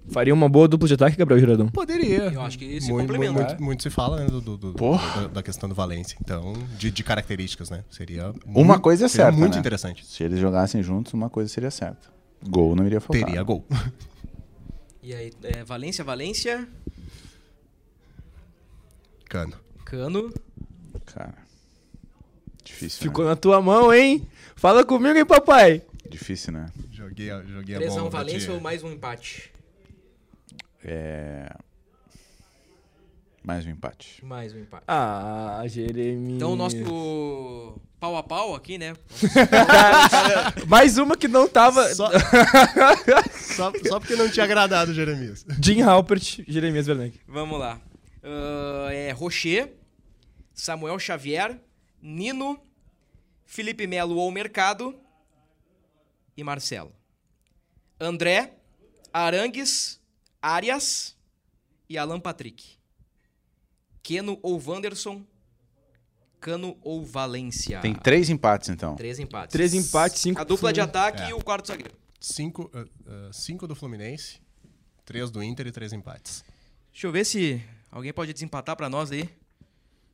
[0.10, 1.68] Faria uma boa dupla de ataque, Gabriel Giradão.
[1.70, 2.32] Poderia.
[2.34, 3.34] Eu acho que se muito, complementa.
[3.50, 6.18] Muito, muito se fala, né, do, do- do- da, da questão do Valência.
[6.22, 7.84] Então, de, de características, né?
[7.90, 8.34] Seria.
[8.46, 9.60] Uma muito- coisa é seria certa, muito né?
[9.60, 10.06] interessante.
[10.06, 12.08] Se eles jogassem juntos, uma coisa seria certa.
[12.48, 13.26] Gol não iria faltar.
[13.26, 13.66] Teria gol.
[15.04, 16.68] E aí, é, Valência, Valência,
[19.30, 19.54] Cano.
[19.86, 20.34] Cano.
[21.06, 21.34] Cara.
[22.64, 24.28] Difícil, Ficou na tua mão, hein?
[24.56, 25.76] Fala comigo, hein, papai?
[25.76, 25.82] né?
[26.10, 26.66] Difícil, né?
[26.92, 28.10] Joguei, a- joguei a 3x1 bomba.
[28.10, 29.52] pra Valência ou mais um empate?
[30.88, 31.54] É...
[33.44, 34.24] Mais um empate.
[34.26, 34.84] Mais um empate.
[34.88, 36.36] Ah, Jeremias.
[36.36, 38.94] Então o nosso pau a pau aqui, né?
[40.68, 41.94] Mais uma que não tava.
[41.94, 42.10] Só,
[43.32, 45.46] só, só porque não tinha agradado o Jeremias.
[45.62, 47.20] Jim Halpert, Jeremias Werneck.
[47.28, 47.80] Vamos lá.
[48.24, 49.74] Ah, é Rocher,
[50.54, 51.58] Samuel Xavier,
[52.02, 52.60] Nino,
[53.46, 54.94] Felipe Melo ou Mercado
[56.36, 56.94] e Marcelo.
[58.00, 58.54] André,
[59.14, 60.02] Arangues,
[60.48, 61.14] Arias
[61.90, 62.78] e Alan Patrick.
[64.02, 65.22] Keno ou Wanderson,
[66.40, 67.82] Cano ou Valência.
[67.82, 68.96] Tem três empates, então.
[68.96, 69.52] Três empates.
[69.52, 71.30] Três empates, cinco A dupla de ataque É.
[71.32, 71.94] e o quarto zagueiro.
[72.22, 74.40] Cinco, ah, cinco do Fluminense,
[75.04, 76.46] três do Inter e três empates.
[76.94, 79.30] Deixa eu ver se alguém pode desempatar pra nós aí.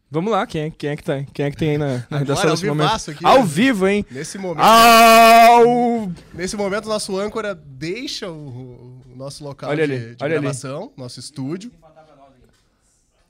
[0.10, 1.24] Vamos lá, quem é, quem é que tá?
[1.34, 3.12] Quem é que tem aí na, na Agora, redação ao nesse momento?
[3.12, 3.46] aqui, Ao né?
[3.46, 4.06] vivo, hein?
[4.12, 6.12] Nesse momento, Ao...
[6.34, 8.93] nesse momento, nosso âncora deixa o, o
[9.24, 10.42] nosso local Olha de, ali, de olha ali.
[10.42, 11.72] gravação, nosso estúdio.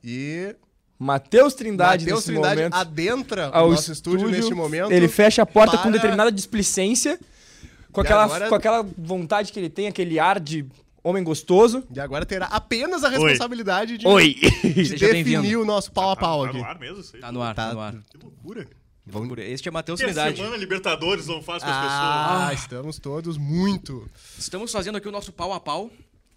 [0.04, 0.56] E
[1.00, 2.74] Matheus Trindade Matheus nesse Trindade momento.
[2.76, 4.92] adentra ao o nosso estúdio, neste momento.
[4.92, 7.20] Ele fecha a porta com para- determinada displicência,
[7.92, 10.66] com E aquela, agora- com aquela vontade que ele tem, aquele ar de
[11.04, 11.84] homem gostoso.
[11.94, 14.36] E agora terá apenas a responsabilidade de, Oi!
[14.64, 16.58] de definir o nosso pau a pau Tá aqui.
[16.58, 17.04] no ar mesmo?
[17.20, 17.94] Tá no ar, tá, Tá- no ar.
[18.10, 18.68] Que loucura.
[19.12, 20.38] Por- Este é Matheus Trindade.
[20.38, 22.62] semana Libertadores não faz com as Ah, pessoas.
[22.64, 24.10] estamos todos muito.
[24.40, 25.92] Estamos fazendo aqui o nosso pau a pau,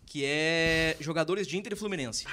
[0.05, 2.25] que é jogadores de Inter e Fluminense.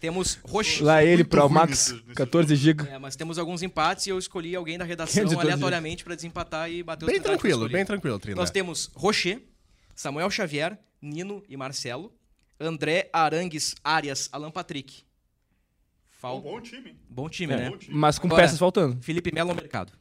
[0.00, 0.84] Temos Rocher.
[0.84, 2.88] Lá ele, Pro ruim Max, nesse- nesse 14 GB.
[2.88, 6.70] É, mas temos alguns empates e eu escolhi alguém da redação 512 aleatoriamente pra desempatar
[6.70, 8.36] e bater os Bem Trindade tranquilo, bem tranquilo, Trina.
[8.36, 9.40] Nós temos Rocher,
[9.94, 12.12] Samuel Xavier, Nino e Marcelo,
[12.58, 15.02] André Arangues, Arias, Alan Patrick.
[16.22, 16.40] Um Fal...
[16.40, 16.96] bom time.
[17.10, 17.70] Bom time, né?
[17.70, 17.96] Bom time.
[17.98, 19.02] Mas com Agora- peças faltando.
[19.02, 19.92] Felipe Melo no mercado.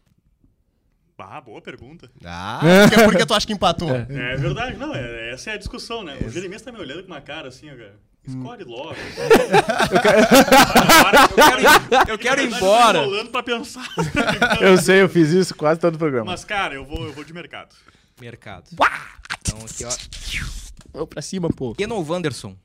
[1.17, 2.09] Ah, boa pergunta.
[2.25, 2.59] Ah,
[2.89, 3.91] porque, porque tu acha que empatou?
[3.95, 6.17] É verdade, não, é, essa é a discussão, né?
[6.25, 7.99] O Jeremias tá me olhando com uma cara assim, ó, cara.
[8.27, 8.93] Escolhe logo.
[12.07, 12.97] Eu quero ir Na verdade, embora.
[12.99, 13.87] Eu tô enrolando pra pensar.
[14.61, 16.25] Eu sei, eu fiz isso quase todo o programa.
[16.25, 17.75] Mas, cara, eu vou, eu vou de mercado.
[18.19, 18.69] Mercado.
[19.41, 19.89] Então aqui, ó.
[20.93, 21.73] Vamos pra cima, pô.
[21.73, 22.55] Keno Wanderson.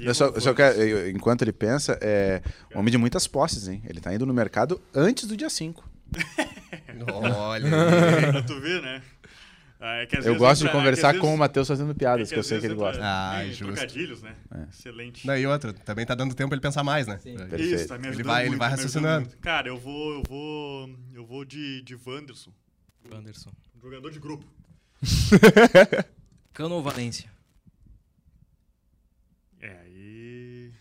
[0.00, 2.40] Eu só, eu só quero, eu- enquanto ele pensa, é
[2.74, 3.82] um homem de muitas posses, hein?
[3.88, 5.88] Ele tá indo no mercado antes do dia 5.
[7.12, 7.68] Olha.
[8.32, 9.02] pra tu ver, né?
[9.80, 11.30] Ah, é que às Eu vezes gosto de entra- é que conversar às com o
[11.30, 13.02] vezes- Matheus fazendo é piadas, que eu sei que vezes ele entra gosta.
[13.04, 13.64] Ah, em justo.
[13.74, 14.34] Trocadilhos, né?
[14.68, 15.24] Excelente.
[15.26, 17.16] Não, e outra, também tá dando tempo ele pensar mais, né?
[17.22, 17.60] Perfeito.
[17.62, 19.26] Isso, tá me Ele ajudando vai- ele muito, vai tá raciocinando.
[19.26, 19.38] muito.
[19.38, 22.50] Cara, eu vou, eu vou, eu vou de, de Wanderson,
[23.12, 23.50] Wanderson.
[23.76, 24.44] um jogador de grupo.
[26.52, 27.30] Cano ou Valência?
[29.60, 30.72] É, aí...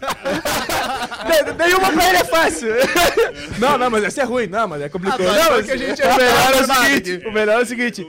[1.58, 2.68] Nenhuma pra ele é fácil.
[3.58, 4.46] não, não, mas essa é ruim.
[4.46, 5.20] Não, mas é complicado.
[5.26, 7.26] Ah, não, mas que a gente o ia melhor é o seguinte.
[7.26, 8.08] O melhor é o seguinte.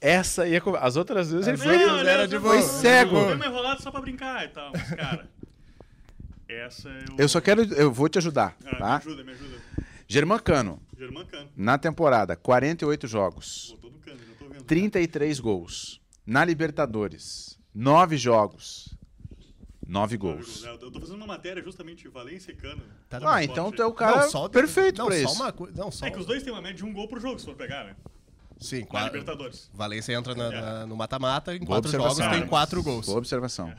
[0.00, 0.60] Essa ia.
[0.60, 1.78] com- As outras vezes ele foi.
[1.78, 3.24] não, era não, de não, cego.
[3.26, 5.28] Deu uma enrolada só pra brincar e tal, mas, cara...
[6.48, 7.16] Essa eu...
[7.18, 7.62] Eu só quero.
[7.74, 8.96] Eu vou te ajudar, Ah, Me tá?
[8.96, 9.56] ajuda, me ajuda.
[10.08, 11.48] Germancano, Germán Cano.
[11.56, 14.64] na temporada, 48 jogos, Botou no cano, já tô vendo.
[14.64, 16.00] 33 gols.
[16.26, 18.89] Na Libertadores, 9 jogos,
[19.90, 20.64] 9 gols.
[20.64, 22.82] Eu tô fazendo uma matéria justamente Valência e Cano.
[23.08, 25.34] Tá Ah, então tu é o cara só- perfeito não, pra só isso.
[25.42, 25.74] uma coisa.
[25.76, 26.06] Não, só.
[26.06, 27.84] É que os dois têm uma média de um gol por jogo, se for pegar,
[27.84, 27.96] né?
[28.58, 29.08] Sim, Na quatro.
[29.18, 29.70] Libertadores.
[29.74, 33.06] Valência entra na- na- no mata-mata, em Boa quatro jogos tem quatro gols.
[33.06, 33.74] Boa observação.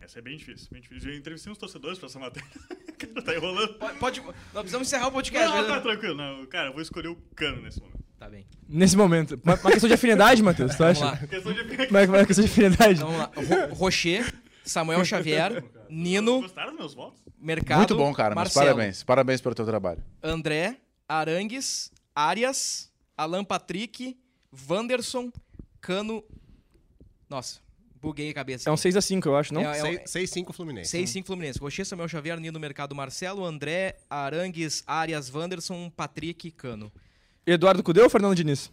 [0.00, 1.10] Essa é bem difícil, bem difícil.
[1.12, 2.48] Eu entrevistei uns torcedores pra essa matéria.
[2.70, 3.74] O cara tá enrolando.
[3.74, 5.48] Pode, pode- Nós precisamos encerrar o podcast.
[5.48, 5.68] Não, né?
[5.68, 6.14] tá tranquilo.
[6.14, 8.02] Não, cara, eu vou escolher o Cano nesse momento.
[8.18, 8.46] Tá bem.
[8.68, 9.40] Nesse momento.
[9.44, 11.10] Uma, uma questão de afinidade, Matheus, tu Vamos acha?
[11.10, 11.16] lá.
[11.26, 11.64] Questão de...
[11.64, 12.94] Como é que é uma questão de afinidade?
[12.94, 13.66] Então, vamos lá.
[13.68, 14.32] Ro Rocher,
[14.64, 17.20] Samuel Xavier, Nino, Gostaram dos meus votos?
[17.38, 17.78] Mercado.
[17.78, 19.02] Muito bom, cara, mas Marcelo, parabéns.
[19.02, 20.02] Parabéns pelo teu trabalho.
[20.22, 20.76] André,
[21.08, 24.16] Arangues, Arias, Alan Patrick,
[24.70, 25.32] Wanderson,
[25.80, 26.22] Cano.
[27.28, 27.60] Nossa,
[28.00, 28.68] buguei a cabeça.
[28.68, 29.62] É um 6x5, eu acho, não?
[29.62, 30.90] É, é um- 6-5 Fluminense.
[30.90, 31.58] 6-5 Fluminense.
[31.58, 36.92] Rocher, Samuel Xavier, Nino, Mercado, Marcelo, André, Arangues, Arias, Wanderson, Patrick, Cano.
[37.46, 38.70] Eduardo Cudeu ou Fernando Diniz?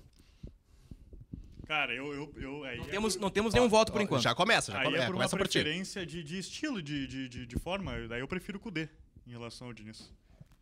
[1.70, 2.12] Cara, eu...
[2.12, 4.24] eu, eu aí Não é temos, por- não temos nenhum voto por Ó, enquanto.
[4.24, 5.60] Já começa, já Aí come- é é, por uma começa por ti.
[5.60, 8.08] preferência de, de estilo, de, de, de, de forma.
[8.08, 8.90] Daí eu prefiro o Kudê
[9.28, 10.12] em relação ao Diniz.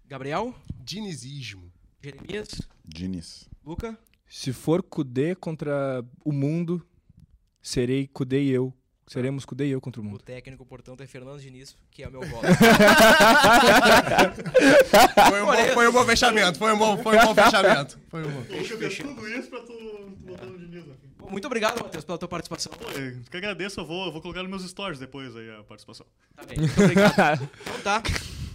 [0.06, 0.54] Gabriel,
[0.84, 1.72] Dinizismo.
[2.04, 3.50] Jeremias, Diniz.
[3.66, 3.98] Luca.
[4.28, 6.86] Se for Cudê contra o mundo,
[7.62, 8.74] serei Cudê e eu.
[9.08, 10.20] Seremos Cudê e eu contra o O mundo.
[10.20, 12.46] técnico, portanto, é Fernando Diniz, que é o meu voto.
[15.30, 18.00] Foi um, bom, foi um bom fechamento, foi um bom, foi um bom fechamento.
[18.10, 18.44] Foi um bom.
[18.50, 21.08] Eu fiz tudo isso pra tu, tu botar no Diniz aqui.
[21.30, 22.72] Muito obrigado, Matheus, pela tua participação.
[22.74, 25.64] Pô, eu que agradeço, eu vou, eu vou colocar nos meus stories depois aí a
[25.64, 26.06] participação.
[26.36, 27.50] Tá bem, muito obrigado.
[27.68, 28.04] Então tá.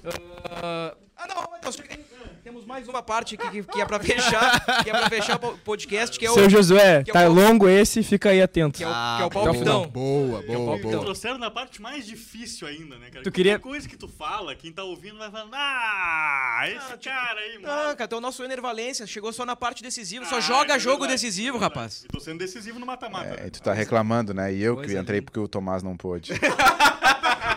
[0.05, 1.99] Ah, ah, não, Matheus, tem-
[2.43, 5.39] temos mais uma parte aqui que, que é pra fechar, que é pra fechar o
[5.39, 8.31] po- podcast, que é o, Seu Josué, que é o tá pau- longo esse, fica
[8.31, 8.79] aí atento.
[8.79, 9.87] que é o, Ah, que é o boa, palpitão.
[9.89, 10.91] Boa, é o boa, palpitão.
[10.91, 11.03] boa.
[11.05, 13.23] Trouxeram na parte mais difícil ainda, né, cara?
[13.23, 17.41] Tu queria- Qualquer coisa que tu fala, quem tá ouvindo vai falar, ah, esse cara
[17.41, 17.73] aí, mano.
[17.91, 20.75] Ah, cara, é o nosso Ener Valência, chegou só na parte decisiva, só Ah, joga
[20.75, 21.75] é jogo verdade, decisivo, é verdade.
[21.75, 22.05] rapaz.
[22.05, 23.35] E tô sendo decisivo no mata-mata.
[23.39, 23.51] É, né?
[23.51, 24.53] tu tá reclamando, né?
[24.53, 25.31] E eu que Coisa entrei linda.
[25.31, 26.33] porque o Tomás não pôde.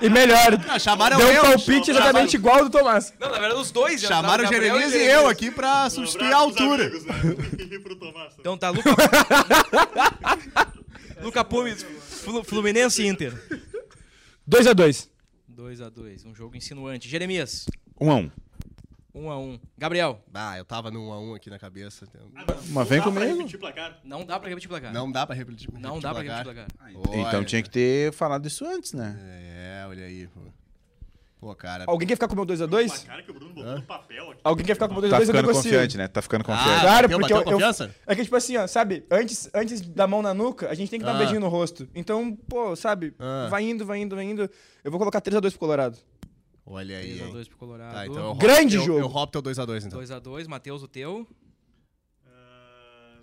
[0.01, 3.13] E melhor, Ah, chamaram deu um eu, palpite exatamente igual ao do Tomás.
[3.19, 4.01] Não, na verdade, os dois.
[4.01, 6.85] chamaram o Jeremias e eu aqui pra substituir a Um altura.
[6.85, 7.13] amigos, né?
[8.39, 8.89] Então tá, Luca.
[11.21, 11.83] Luca Pumes,
[12.23, 13.33] Flu- Fluminense e Inter.
[14.49, 15.07] 2x2.
[15.51, 17.09] 2x2, um jogo insinuante.
[17.09, 17.65] Jeremias,
[17.99, 18.11] Um
[19.16, 19.53] a um.
[19.53, 19.59] 1x1.
[19.78, 22.05] Gabriel, Ah, eu tava no 1x1 aqui na cabeça.
[22.13, 23.38] Ah, não, Mas não vem dá pra comigo.
[23.38, 23.99] repetir placar.
[24.03, 24.93] não dá pra repetir placar.
[24.93, 25.70] Não dá pra repetir.
[25.74, 26.68] Não dá pra repetir placar.
[27.13, 29.18] Então tinha que ter falado isso antes, né?
[29.22, 30.28] É, olha aí.
[30.28, 30.39] Pô,
[31.38, 31.84] Pô, cara.
[31.86, 32.88] Alguém quer ficar com o meu 2x2?
[33.03, 34.41] Placar que o Bruno botou no papel aqui.
[34.43, 35.11] Alguém quer ficar com o meu 2x2?
[35.11, 36.07] Tá eu ficando confiante, né?
[36.07, 36.82] Tá ficando Ah, confiante.
[36.82, 37.91] Claro, bateu, porque eu, eu-?
[38.07, 39.05] É que, tipo assim, ó, sabe?
[39.11, 41.20] Antes, antes da mão na nuca, a gente tem que dar um Ah.
[41.20, 41.88] beijinho no rosto.
[41.93, 43.13] Então, pô, sabe?
[43.20, 43.47] Ah.
[43.49, 44.49] Vai indo, vai indo, vai indo.
[44.84, 45.97] Eu vou colocar 3x2 pro Colorado.
[46.66, 47.20] Olha aí.
[47.20, 47.32] hein.
[47.32, 47.93] 3x2 pro Colorado.
[47.93, 48.99] Tá, então eu Grande eu, jogo.
[48.99, 49.99] Eu roubo teu 2x2, então.
[50.01, 51.28] 2x2, Matheus, o teu.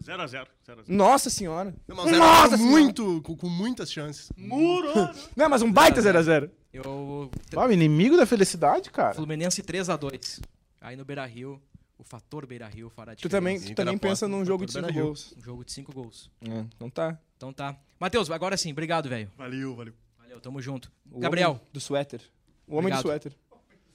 [0.03, 0.47] 0x0.
[0.67, 0.85] 0x0.
[0.89, 1.75] Nossa senhora.
[1.87, 2.71] Não, mas Nossa senhora.
[2.71, 4.31] muito, com, com muitas chances.
[4.37, 4.93] Muro!
[5.37, 6.51] Não, mas um baita 0x0.
[6.73, 7.31] Eu.
[7.55, 9.15] Ah, o inimigo da felicidade, cara.
[9.15, 10.41] Fluminense 3x2.
[10.81, 11.61] Aí no Beira Rio.
[11.99, 13.37] O fator Beira Rio fará Tu diferença.
[13.37, 15.05] também, tu também pensa num jogo de fator 5 Beira-Rio.
[15.07, 15.35] gols.
[15.39, 16.31] Um jogo de cinco gols.
[16.41, 17.17] É, então tá.
[17.37, 17.77] Então tá.
[18.01, 18.73] Matheus, agora sim.
[18.73, 19.31] Obrigado, velho.
[19.39, 19.95] Valeu, valeu.
[20.19, 20.91] Valeu, tamo junto.
[21.13, 22.21] O Gabriel, do suéter.
[22.67, 23.03] O homem Obrigado.
[23.03, 23.33] do suéter.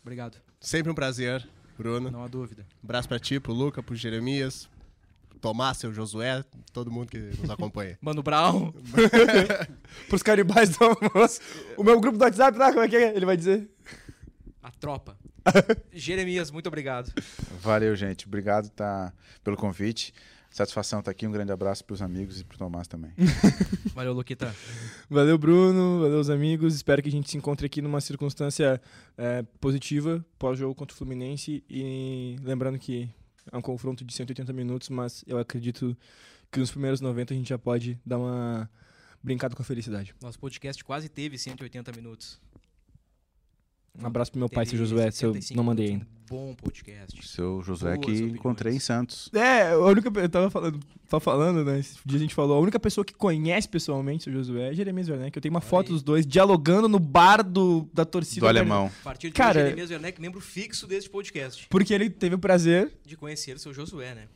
[0.01, 0.37] obrigado.
[0.59, 1.47] Sempre um prazer,
[1.77, 2.09] Bruno.
[2.11, 2.65] Não há dúvida.
[2.83, 4.69] Abraço pra ti, pro Luca, pro Jeremias,
[5.29, 6.43] pro Tomás, seu Josué,
[6.73, 7.97] todo mundo que nos acompanha.
[8.01, 8.73] Mano Brown.
[10.09, 11.39] Pros caribais do almoço.
[11.77, 13.15] O meu grupo do WhatsApp lá, como é que é?
[13.15, 13.69] Ele vai dizer.
[14.61, 15.17] A tropa.
[15.93, 17.11] Jeremias, muito obrigado.
[17.61, 18.27] Valeu, gente.
[18.27, 19.13] Obrigado tá,
[19.43, 20.13] pelo convite.
[20.57, 21.27] Satisfação estar aqui.
[21.27, 23.11] Um grande abraço para os amigos e para o Tomás também.
[23.93, 24.55] Valeu, Luquita.
[25.07, 26.01] Valeu, Bruno.
[26.01, 26.73] Valeu, os amigos.
[26.73, 28.81] Espero que a gente se encontre aqui numa circunstância
[29.15, 31.63] é, positiva pós-jogo contra o Fluminense.
[31.69, 33.07] E lembrando que
[33.51, 35.95] é um confronto de 180 minutos, mas eu acredito
[36.51, 38.67] que nos primeiros 90 a gente já pode dar uma
[39.21, 40.15] brincada com a felicidade.
[40.19, 42.41] Nosso podcast quase teve 180 minutos.
[43.99, 46.05] Um abraço pro meu pai, seu Josué, se eu 65 não mandei ainda.
[46.05, 47.25] Um bom podcast.
[47.27, 48.35] Seu Josué Boas que opiniões.
[48.35, 49.29] encontrei em Santos.
[49.33, 50.11] É, a única.
[50.19, 50.79] Eu tava falando,
[51.09, 51.79] tava falando, né?
[51.79, 54.73] Esse dia a gente falou, a única pessoa que conhece pessoalmente o seu Josué é
[54.73, 55.35] Jeremias Werneck.
[55.35, 55.93] Eu tenho uma foto aí.
[55.93, 58.41] dos dois dialogando no bar do, da torcida.
[58.41, 58.91] Do alemão.
[59.01, 61.65] A partir de Cara- hoje, Jeremias Werneck, membro fixo deste podcast.
[61.69, 62.91] Porque ele teve o prazer.
[63.05, 64.27] De conhecer o seu Josué, né?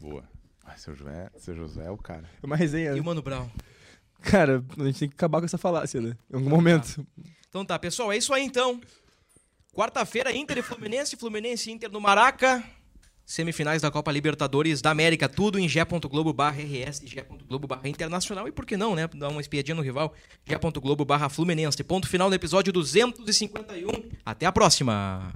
[0.00, 0.22] Boa.
[0.64, 2.24] Ah, seu, Josué, seu Josué é o cara.
[2.42, 2.92] É uma resenha.
[2.92, 3.00] E né?
[3.00, 3.48] o Mano Brown.
[4.24, 6.16] Cara, a gente tem que acabar com essa falácia, né?
[6.32, 7.06] Em algum momento.
[7.48, 8.80] Então tá, pessoal, é isso aí então.
[9.72, 12.64] Quarta-feira, Inter e Fluminense, Fluminense e Inter no Maraca.
[13.26, 18.66] Semifinais da Copa Libertadores da América, tudo em g.globo RS, g.globo barra Internacional e por
[18.66, 19.08] que não, né?
[19.08, 20.12] Dar uma espiadinha no rival,
[20.44, 21.82] g.globo Fluminense.
[21.82, 24.10] Ponto final no episódio 251.
[24.24, 25.32] Até a próxima!